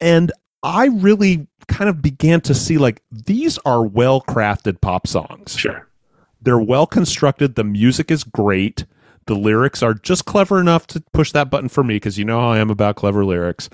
[0.01, 5.57] And I really kind of began to see like these are well crafted pop songs.
[5.59, 5.89] Sure.
[6.41, 7.55] They're well constructed.
[7.57, 8.85] The music is great.
[9.27, 12.39] The lyrics are just clever enough to push that button for me because you know
[12.39, 13.69] how I am about clever lyrics.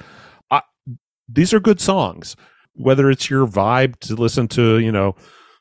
[1.33, 2.37] These are good songs.
[2.75, 5.15] Whether it's your vibe to listen to, you know,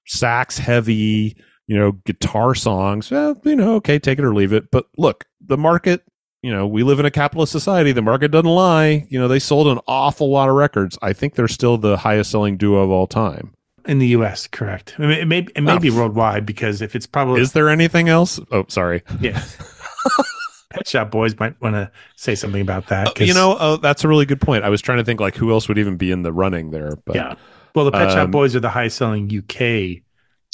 [0.06, 1.36] sax heavy,
[1.68, 4.72] you know, guitar songs, well, you know, okay, take it or leave it.
[4.72, 6.04] But look, the market,
[6.42, 7.92] you know, we live in a capitalist society.
[7.92, 9.06] The market doesn't lie.
[9.10, 10.98] You know, they sold an awful lot of records.
[11.02, 13.54] I think they're still the highest selling duo of all time.
[13.86, 14.96] In the US, correct.
[14.98, 15.80] I mean, it may it may Oh.
[15.80, 18.40] be worldwide because if it's probably Is there anything else?
[18.52, 19.04] Oh, sorry.
[19.20, 19.44] yeah.
[20.70, 23.16] Pet Shop Boys might want to say something about that.
[23.16, 24.64] 'cause- You know, oh, that's a really good point.
[24.64, 26.92] I was trying to think like who else would even be in the running there.
[27.06, 27.34] But yeah.
[27.76, 30.02] Well, the Pet Shop um, Boys are the highest selling UK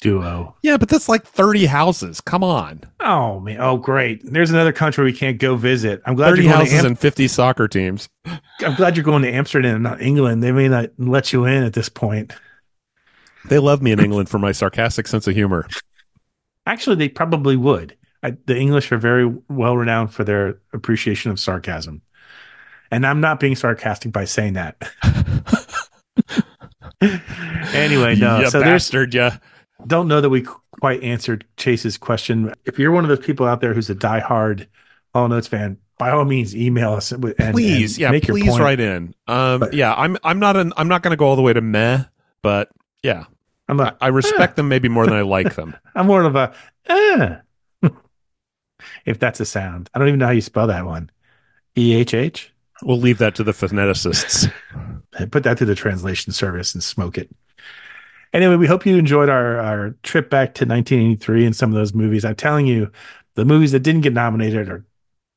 [0.01, 0.55] duo.
[0.61, 2.19] Yeah, but that's like thirty houses.
[2.21, 3.57] Come on, Oh man!
[3.59, 4.21] Oh great!
[4.23, 6.01] There's another country we can't go visit.
[6.05, 8.07] I'm glad thirty you're houses Am- and fifty soccer teams.
[8.25, 10.43] I'm glad you're going to Amsterdam, not England.
[10.43, 12.33] They may not let you in at this point.
[13.49, 15.67] They love me in England for my sarcastic sense of humor.
[16.65, 17.95] Actually, they probably would.
[18.25, 22.01] I, the English are very well renowned for their appreciation of sarcasm,
[22.89, 24.81] and I'm not being sarcastic by saying that.
[27.75, 28.39] anyway, no.
[28.39, 29.37] You so there's bastard, yeah.
[29.85, 32.51] don't know that we quite answered Chase's question.
[32.65, 34.65] If you're one of those people out there who's a diehard
[35.13, 38.79] All Notes fan, by all means, email us and, Please, and yeah, make please write
[38.79, 39.13] in.
[39.27, 41.61] Um, yeah, I'm I'm not an I'm not going to go all the way to
[41.61, 42.05] meh,
[42.41, 42.69] but
[43.03, 43.25] yeah,
[43.69, 45.75] I'm I, I respect them maybe more than I like them.
[45.95, 46.55] I'm more of a
[46.87, 47.35] eh.
[49.05, 49.89] If that's a sound.
[49.93, 51.09] I don't even know how you spell that one.
[51.77, 52.51] E H H.
[52.83, 54.51] We'll leave that to the phoneticists.
[55.31, 57.29] Put that to the translation service and smoke it.
[58.33, 61.93] Anyway, we hope you enjoyed our, our trip back to 1983 and some of those
[61.93, 62.25] movies.
[62.25, 62.91] I'm telling you,
[63.35, 64.85] the movies that didn't get nominated are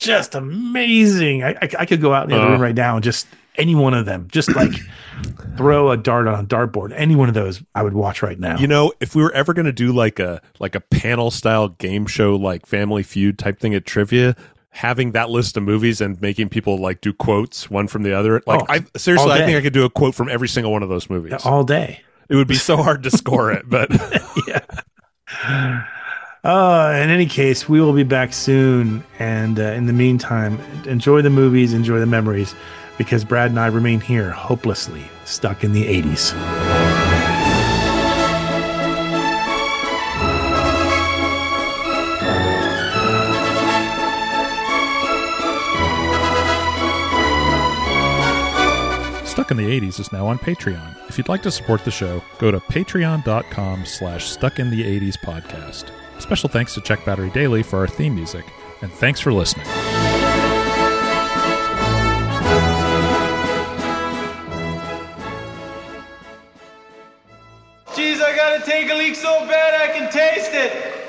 [0.00, 1.44] just amazing.
[1.44, 2.50] I, I, I could go out in the Uh.
[2.50, 3.28] room right now and just
[3.58, 4.70] any one of them, just like
[5.56, 6.92] throw a dart on a dartboard.
[6.94, 8.58] Any one of those, I would watch right now.
[8.58, 11.68] You know, if we were ever going to do like a like a panel style
[11.68, 14.36] game show, like Family Feud type thing at trivia,
[14.70, 18.40] having that list of movies and making people like do quotes one from the other,
[18.46, 19.58] like Oh, I seriously, I think.
[19.58, 21.34] I could do a quote from every single one of those movies.
[21.44, 22.00] all day.
[22.30, 23.90] It would be so hard to score it, but
[24.46, 25.84] yeah.
[26.44, 29.02] Uh, in any case, we will be back soon.
[29.18, 32.54] And uh, in the meantime, enjoy the movies, enjoy the memories,
[32.98, 36.34] because Brad and I remain here hopelessly stuck in the 80s.
[49.24, 51.08] Stuck in the 80s is now on Patreon.
[51.08, 55.16] If you'd like to support the show, go to patreon.com slash stuck in the 80s
[55.16, 55.90] podcast.
[56.20, 58.44] Special thanks to Check Battery Daily for our theme music,
[58.82, 59.66] and thanks for listening.
[68.68, 71.07] Take a leak so bad I can taste it.